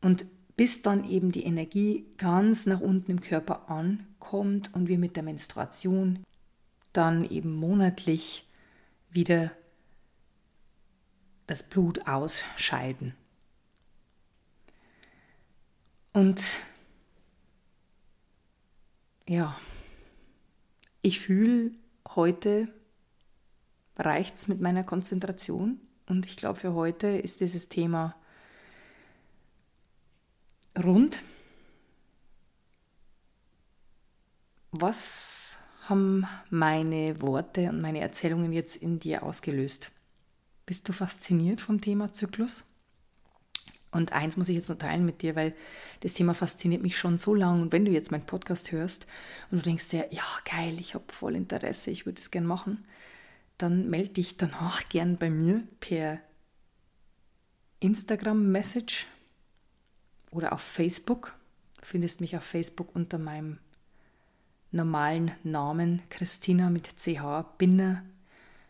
Und 0.02 0.26
bis 0.56 0.82
dann 0.82 1.04
eben 1.04 1.32
die 1.32 1.44
Energie 1.44 2.06
ganz 2.18 2.66
nach 2.66 2.80
unten 2.80 3.12
im 3.12 3.22
Körper 3.22 3.70
ankommt 3.70 4.74
und 4.74 4.88
wir 4.88 4.98
mit 4.98 5.16
der 5.16 5.24
Menstruation 5.24 6.24
dann 6.94 7.30
eben 7.30 7.54
monatlich 7.54 8.48
wieder 9.10 9.52
das 11.48 11.64
Blut 11.64 12.08
ausscheiden. 12.08 13.14
Und 16.14 16.60
ja, 19.28 19.60
ich 21.02 21.20
fühle 21.20 21.72
heute 22.16 22.70
reicht 23.98 24.36
es 24.36 24.48
mit 24.48 24.62
meiner 24.62 24.84
Konzentration 24.84 25.80
und 26.08 26.26
ich 26.26 26.38
glaube 26.38 26.60
für 26.60 26.74
heute 26.74 27.08
ist 27.08 27.42
dieses 27.42 27.70
Thema 27.70 28.16
rund. 30.82 31.24
Was 34.72 35.58
haben 35.88 36.28
meine 36.50 37.22
Worte 37.22 37.70
und 37.70 37.82
meine 37.82 38.00
Erzählungen 38.00 38.52
jetzt 38.52 38.76
in 38.78 39.00
dir 39.00 39.24
ausgelöst? 39.24 39.92
Bist 40.66 40.90
du 40.90 40.94
fasziniert 40.94 41.62
vom 41.62 41.80
Thema 41.80 42.12
Zyklus? 42.12 42.66
Und 43.92 44.12
eins 44.12 44.36
muss 44.36 44.50
ich 44.50 44.58
jetzt 44.58 44.68
noch 44.68 44.78
teilen 44.78 45.06
mit 45.06 45.22
dir, 45.22 45.38
weil 45.38 45.56
das 46.02 46.14
Thema 46.14 46.34
fasziniert 46.34 46.82
mich 46.82 46.98
schon 46.98 47.18
so 47.18 47.34
lange. 47.34 47.62
Und 47.62 47.72
wenn 47.72 47.86
du 47.86 47.92
jetzt 47.92 48.12
meinen 48.12 48.26
Podcast 48.26 48.74
hörst 48.74 49.08
und 49.50 49.60
du 49.60 49.64
denkst 49.64 49.88
dir, 49.88 50.08
ja, 50.12 50.26
geil, 50.44 50.78
ich 50.80 50.96
habe 50.96 51.06
voll 51.08 51.36
Interesse, 51.36 51.92
ich 51.92 52.06
würde 52.06 52.20
es 52.20 52.32
gern 52.32 52.46
machen, 52.46 52.84
dann 53.58 53.90
melde 53.90 54.10
dich 54.10 54.36
danach 54.36 54.90
gern 54.90 55.16
bei 55.18 55.30
mir 55.30 55.64
per 55.80 56.20
Instagram-Message 57.80 59.08
oder 60.36 60.54
auf 60.54 60.62
Facebook. 60.62 61.36
Du 61.80 61.86
findest 61.86 62.22
mich 62.22 62.36
auf 62.36 62.44
Facebook 62.44 62.96
unter 62.96 63.18
meinem 63.18 63.58
normalen 64.72 65.32
Namen 65.44 66.02
Christina 66.10 66.70
mit 66.70 66.98
CH 66.98 67.44
Binner 67.58 68.04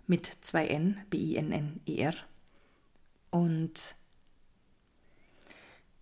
mit 0.07 0.31
zwei 0.41 0.67
N, 0.67 0.99
B-I-N-N-E-R. 1.09 2.13
Und 3.31 3.95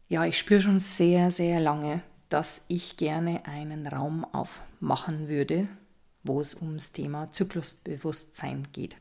ja, 0.10 0.26
ich 0.26 0.38
spüre 0.38 0.62
schon 0.62 0.80
sehr, 0.80 1.32
sehr 1.32 1.60
lange, 1.60 2.04
dass 2.30 2.64
ich 2.68 2.98
gerne 2.98 3.46
einen 3.46 3.88
Raum 3.88 4.26
aufmachen 4.26 5.30
würde, 5.30 5.68
wo 6.24 6.42
es 6.42 6.56
ums 6.56 6.92
Thema 6.92 7.32
Zyklusbewusstsein 7.32 8.68
geht. 8.74 8.98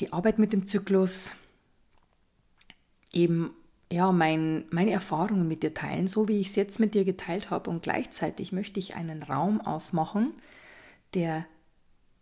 Die 0.00 0.12
Arbeit 0.12 0.38
mit 0.38 0.52
dem 0.52 0.66
Zyklus, 0.66 1.32
eben 3.16 3.50
ja, 3.90 4.12
mein, 4.12 4.66
meine 4.70 4.90
Erfahrungen 4.90 5.48
mit 5.48 5.62
dir 5.62 5.72
teilen, 5.72 6.06
so 6.06 6.28
wie 6.28 6.40
ich 6.40 6.48
es 6.48 6.56
jetzt 6.56 6.78
mit 6.78 6.94
dir 6.94 7.04
geteilt 7.04 7.50
habe. 7.50 7.70
Und 7.70 7.82
gleichzeitig 7.82 8.52
möchte 8.52 8.78
ich 8.78 8.94
einen 8.94 9.22
Raum 9.22 9.60
aufmachen, 9.60 10.32
der 11.14 11.46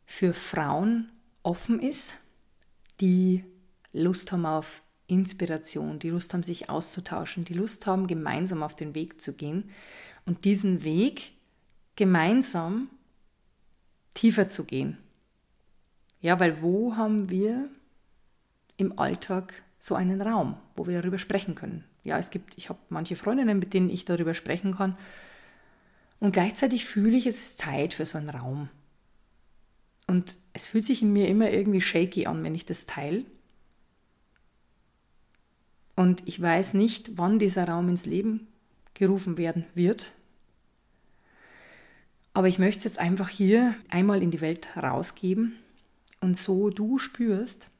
für 0.06 0.34
Frauen 0.34 1.10
offen 1.42 1.80
ist, 1.80 2.16
die 3.00 3.44
Lust 3.92 4.30
haben 4.30 4.46
auf 4.46 4.82
Inspiration, 5.06 5.98
die 5.98 6.10
Lust 6.10 6.32
haben, 6.32 6.42
sich 6.42 6.70
auszutauschen, 6.70 7.44
die 7.44 7.54
Lust 7.54 7.86
haben, 7.86 8.06
gemeinsam 8.06 8.62
auf 8.62 8.76
den 8.76 8.94
Weg 8.94 9.20
zu 9.20 9.34
gehen 9.34 9.70
und 10.26 10.44
diesen 10.44 10.84
Weg 10.84 11.32
gemeinsam 11.96 12.88
tiefer 14.14 14.48
zu 14.48 14.64
gehen. 14.64 14.98
Ja, 16.20 16.40
weil 16.40 16.62
wo 16.62 16.96
haben 16.96 17.30
wir 17.30 17.68
im 18.76 18.98
Alltag 18.98 19.62
so 19.78 19.94
einen 19.94 20.20
Raum, 20.22 20.56
wo 20.74 20.86
wir 20.86 21.00
darüber 21.00 21.18
sprechen 21.18 21.54
können? 21.54 21.84
Ja, 22.02 22.18
es 22.18 22.30
gibt, 22.30 22.56
ich 22.58 22.68
habe 22.68 22.78
manche 22.88 23.16
Freundinnen, 23.16 23.58
mit 23.58 23.74
denen 23.74 23.90
ich 23.90 24.04
darüber 24.04 24.34
sprechen 24.34 24.76
kann. 24.76 24.96
Und 26.20 26.32
gleichzeitig 26.32 26.84
fühle 26.84 27.16
ich, 27.16 27.26
es 27.26 27.38
ist 27.38 27.58
Zeit 27.58 27.94
für 27.94 28.06
so 28.06 28.18
einen 28.18 28.30
Raum. 28.30 28.68
Und 30.06 30.38
es 30.52 30.66
fühlt 30.66 30.84
sich 30.84 31.02
in 31.02 31.12
mir 31.12 31.28
immer 31.28 31.50
irgendwie 31.50 31.80
shaky 31.80 32.26
an, 32.26 32.42
wenn 32.44 32.54
ich 32.54 32.66
das 32.66 32.86
teile. 32.86 33.24
Und 35.96 36.22
ich 36.26 36.40
weiß 36.40 36.74
nicht, 36.74 37.16
wann 37.16 37.38
dieser 37.38 37.68
Raum 37.68 37.88
ins 37.88 38.06
Leben 38.06 38.48
gerufen 38.94 39.38
werden 39.38 39.64
wird. 39.74 40.12
Aber 42.32 42.48
ich 42.48 42.58
möchte 42.58 42.78
es 42.78 42.84
jetzt 42.84 42.98
einfach 42.98 43.28
hier 43.28 43.76
einmal 43.88 44.22
in 44.22 44.32
die 44.32 44.40
Welt 44.40 44.76
rausgeben 44.76 45.56
und 46.20 46.36
so 46.36 46.70
du 46.70 46.98
spürst, 46.98 47.70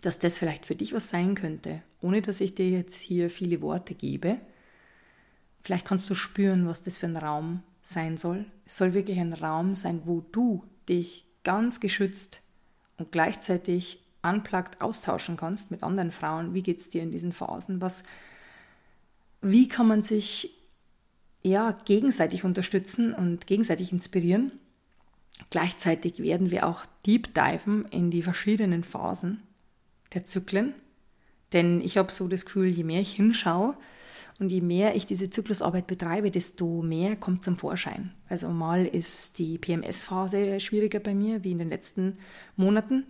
dass 0.00 0.18
das 0.18 0.38
vielleicht 0.38 0.64
für 0.64 0.74
dich 0.74 0.92
was 0.92 1.10
sein 1.10 1.34
könnte, 1.34 1.82
ohne 2.06 2.22
dass 2.22 2.40
ich 2.40 2.54
dir 2.54 2.70
jetzt 2.70 3.00
hier 3.00 3.30
viele 3.30 3.60
Worte 3.60 3.94
gebe. 3.94 4.38
Vielleicht 5.62 5.84
kannst 5.84 6.08
du 6.08 6.14
spüren, 6.14 6.68
was 6.68 6.82
das 6.82 6.96
für 6.96 7.06
ein 7.06 7.16
Raum 7.16 7.64
sein 7.82 8.16
soll. 8.16 8.44
Es 8.64 8.76
soll 8.76 8.94
wirklich 8.94 9.18
ein 9.18 9.32
Raum 9.32 9.74
sein, 9.74 10.02
wo 10.04 10.20
du 10.30 10.62
dich 10.88 11.26
ganz 11.42 11.80
geschützt 11.80 12.42
und 12.96 13.10
gleichzeitig 13.10 14.00
unplugged 14.22 14.80
austauschen 14.80 15.36
kannst 15.36 15.72
mit 15.72 15.82
anderen 15.82 16.12
Frauen. 16.12 16.54
Wie 16.54 16.62
geht 16.62 16.80
es 16.80 16.90
dir 16.90 17.02
in 17.02 17.10
diesen 17.10 17.32
Phasen? 17.32 17.80
Was, 17.80 18.04
wie 19.42 19.68
kann 19.68 19.88
man 19.88 20.02
sich 20.02 20.56
ja, 21.42 21.72
gegenseitig 21.84 22.44
unterstützen 22.44 23.12
und 23.14 23.48
gegenseitig 23.48 23.90
inspirieren? 23.90 24.52
Gleichzeitig 25.50 26.20
werden 26.20 26.52
wir 26.52 26.66
auch 26.66 26.86
deep 27.04 27.34
diven 27.34 27.84
in 27.86 28.12
die 28.12 28.22
verschiedenen 28.22 28.84
Phasen 28.84 29.42
der 30.14 30.24
Zyklen. 30.24 30.74
Denn 31.56 31.80
ich 31.80 31.96
habe 31.96 32.12
so 32.12 32.28
das 32.28 32.44
Gefühl, 32.44 32.68
je 32.68 32.84
mehr 32.84 33.00
ich 33.00 33.14
hinschaue 33.14 33.78
und 34.38 34.52
je 34.52 34.60
mehr 34.60 34.94
ich 34.94 35.06
diese 35.06 35.30
Zyklusarbeit 35.30 35.86
betreibe, 35.86 36.30
desto 36.30 36.82
mehr 36.82 37.16
kommt 37.16 37.42
zum 37.42 37.56
Vorschein. 37.56 38.12
Also 38.28 38.50
mal 38.50 38.84
ist 38.84 39.38
die 39.38 39.56
PMS-Phase 39.56 40.60
schwieriger 40.60 41.00
bei 41.00 41.14
mir, 41.14 41.44
wie 41.44 41.52
in 41.52 41.58
den 41.58 41.70
letzten 41.70 42.18
Monaten. 42.56 43.06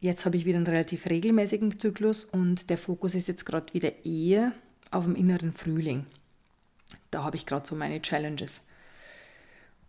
Jetzt 0.00 0.26
habe 0.26 0.36
ich 0.36 0.46
wieder 0.46 0.56
einen 0.56 0.66
relativ 0.66 1.06
regelmäßigen 1.08 1.78
Zyklus 1.78 2.24
und 2.24 2.70
der 2.70 2.76
Fokus 2.76 3.14
ist 3.14 3.28
jetzt 3.28 3.46
gerade 3.46 3.72
wieder 3.72 4.04
eher 4.04 4.52
auf 4.90 5.04
dem 5.04 5.14
inneren 5.14 5.52
Frühling. 5.52 6.06
Da 7.12 7.22
habe 7.22 7.36
ich 7.36 7.46
gerade 7.46 7.68
so 7.68 7.76
meine 7.76 8.02
Challenges. 8.02 8.62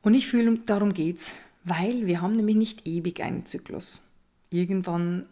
Und 0.04 0.14
ich 0.14 0.28
fühle, 0.28 0.56
darum 0.68 0.94
geht's, 0.94 1.34
weil 1.64 2.06
wir 2.06 2.22
haben 2.22 2.36
nämlich 2.36 2.58
nicht 2.58 2.88
ewig 2.88 3.24
einen 3.24 3.48
Zyklus. 3.48 4.02
Irgendwann 4.52 5.26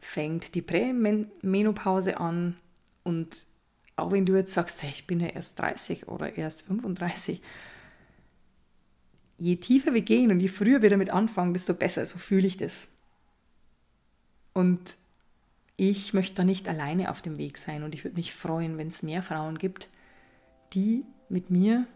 fängt 0.00 0.54
die 0.54 0.62
Prämenopause 0.62 2.18
an 2.18 2.56
und 3.04 3.46
auch 3.96 4.12
wenn 4.12 4.26
du 4.26 4.34
jetzt 4.34 4.54
sagst, 4.54 4.82
ich 4.84 5.06
bin 5.06 5.20
ja 5.20 5.28
erst 5.28 5.58
30 5.58 6.08
oder 6.08 6.36
erst 6.36 6.62
35, 6.62 7.40
je 9.36 9.56
tiefer 9.56 9.94
wir 9.94 10.00
gehen 10.00 10.30
und 10.30 10.40
je 10.40 10.48
früher 10.48 10.82
wir 10.82 10.90
damit 10.90 11.10
anfangen, 11.10 11.52
desto 11.52 11.74
besser, 11.74 12.04
so 12.06 12.18
fühle 12.18 12.46
ich 12.46 12.56
das. 12.56 12.88
Und 14.54 14.96
ich 15.76 16.12
möchte 16.12 16.36
da 16.36 16.44
nicht 16.44 16.68
alleine 16.68 17.10
auf 17.10 17.22
dem 17.22 17.38
Weg 17.38 17.56
sein 17.56 17.82
und 17.82 17.94
ich 17.94 18.04
würde 18.04 18.16
mich 18.16 18.34
freuen, 18.34 18.78
wenn 18.78 18.88
es 18.88 19.02
mehr 19.02 19.22
Frauen 19.22 19.58
gibt, 19.58 19.88
die 20.72 21.04
mit 21.28 21.50
mir 21.50 21.86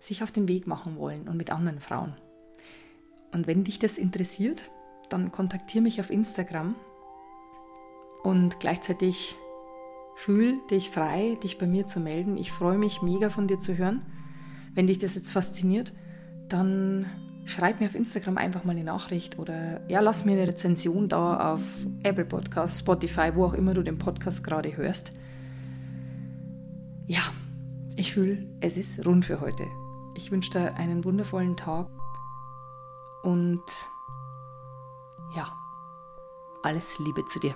sich 0.00 0.22
auf 0.22 0.32
den 0.32 0.48
Weg 0.48 0.66
machen 0.66 0.96
wollen 0.96 1.28
und 1.28 1.36
mit 1.36 1.50
anderen 1.50 1.80
Frauen. 1.80 2.14
Und 3.32 3.46
wenn 3.46 3.64
dich 3.64 3.78
das 3.78 3.98
interessiert, 3.98 4.70
dann 5.10 5.32
kontaktiere 5.32 5.82
mich 5.82 6.00
auf 6.00 6.10
Instagram 6.10 6.74
und 8.22 8.60
gleichzeitig 8.60 9.36
fühl 10.14 10.58
dich 10.70 10.90
frei, 10.90 11.38
dich 11.42 11.58
bei 11.58 11.66
mir 11.66 11.86
zu 11.86 12.00
melden. 12.00 12.36
Ich 12.36 12.50
freue 12.50 12.78
mich 12.78 13.02
mega 13.02 13.30
von 13.30 13.46
dir 13.46 13.60
zu 13.60 13.78
hören. 13.78 14.02
Wenn 14.74 14.86
dich 14.86 14.98
das 14.98 15.14
jetzt 15.14 15.30
fasziniert, 15.30 15.92
dann 16.48 17.06
schreib 17.44 17.80
mir 17.80 17.86
auf 17.86 17.94
Instagram 17.94 18.36
einfach 18.36 18.64
mal 18.64 18.72
eine 18.72 18.84
Nachricht 18.84 19.38
oder 19.38 19.80
ja, 19.88 20.00
lass 20.00 20.24
mir 20.24 20.32
eine 20.32 20.48
Rezension 20.48 21.08
da 21.08 21.54
auf 21.54 21.62
Apple 22.02 22.24
Podcasts, 22.24 22.80
Spotify, 22.80 23.30
wo 23.34 23.44
auch 23.44 23.54
immer 23.54 23.74
du 23.74 23.82
den 23.82 23.98
Podcast 23.98 24.44
gerade 24.44 24.76
hörst. 24.76 25.12
Ja, 27.06 27.22
ich 27.96 28.12
fühle, 28.12 28.46
es 28.60 28.76
ist 28.76 29.06
rund 29.06 29.24
für 29.24 29.40
heute. 29.40 29.64
Ich 30.16 30.30
wünsche 30.30 30.50
dir 30.50 30.74
einen 30.74 31.04
wundervollen 31.04 31.56
Tag 31.56 31.88
und 33.22 33.62
ja, 35.34 35.52
alles 36.62 36.98
Liebe 36.98 37.24
zu 37.24 37.40
dir. 37.40 37.54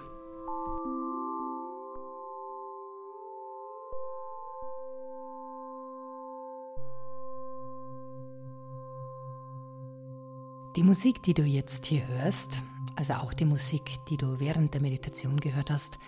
Die 10.76 10.84
Musik, 10.84 11.22
die 11.22 11.34
du 11.34 11.42
jetzt 11.42 11.86
hier 11.86 12.06
hörst, 12.08 12.62
also 12.96 13.14
auch 13.14 13.34
die 13.34 13.44
Musik, 13.44 14.04
die 14.08 14.16
du 14.16 14.40
während 14.40 14.72
der 14.72 14.80
Meditation 14.80 15.38
gehört 15.38 15.70
hast, 15.70 15.98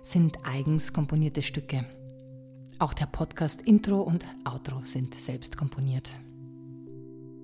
sind 0.00 0.38
eigens 0.44 0.92
komponierte 0.92 1.42
Stücke. 1.42 1.84
Auch 2.78 2.94
der 2.94 3.06
Podcast 3.06 3.62
Intro 3.62 4.00
und 4.00 4.24
Outro 4.44 4.80
sind 4.84 5.14
selbst 5.14 5.56
komponiert. 5.56 6.10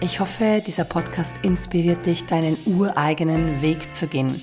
Ich 0.01 0.19
hoffe, 0.19 0.61
dieser 0.65 0.85
Podcast 0.85 1.35
inspiriert 1.41 2.05
dich, 2.05 2.25
deinen 2.25 2.57
ureigenen 2.65 3.61
Weg 3.61 3.93
zu 3.93 4.07
gehen. 4.07 4.33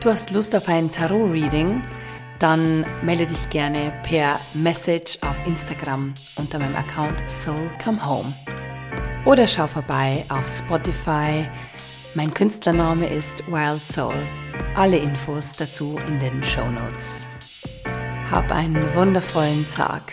Du 0.00 0.10
hast 0.10 0.32
Lust 0.32 0.54
auf 0.56 0.68
ein 0.68 0.90
Tarot-Reading? 0.90 1.82
dann 2.42 2.84
melde 3.02 3.24
dich 3.24 3.48
gerne 3.50 3.92
per 4.02 4.36
Message 4.54 5.16
auf 5.20 5.46
Instagram 5.46 6.12
unter 6.36 6.58
meinem 6.58 6.74
Account 6.74 7.22
Soul 7.30 7.70
Come 7.82 8.02
Home. 8.04 8.32
Oder 9.24 9.46
schau 9.46 9.68
vorbei 9.68 10.24
auf 10.28 10.48
Spotify. 10.48 11.48
Mein 12.16 12.34
Künstlername 12.34 13.06
ist 13.06 13.46
Wild 13.46 13.80
Soul. 13.80 14.16
Alle 14.74 14.96
Infos 14.98 15.56
dazu 15.56 16.00
in 16.08 16.18
den 16.18 16.42
Show 16.42 16.68
Notes. 16.68 17.28
Hab 18.28 18.50
einen 18.50 18.92
wundervollen 18.92 19.64
Tag. 19.72 20.12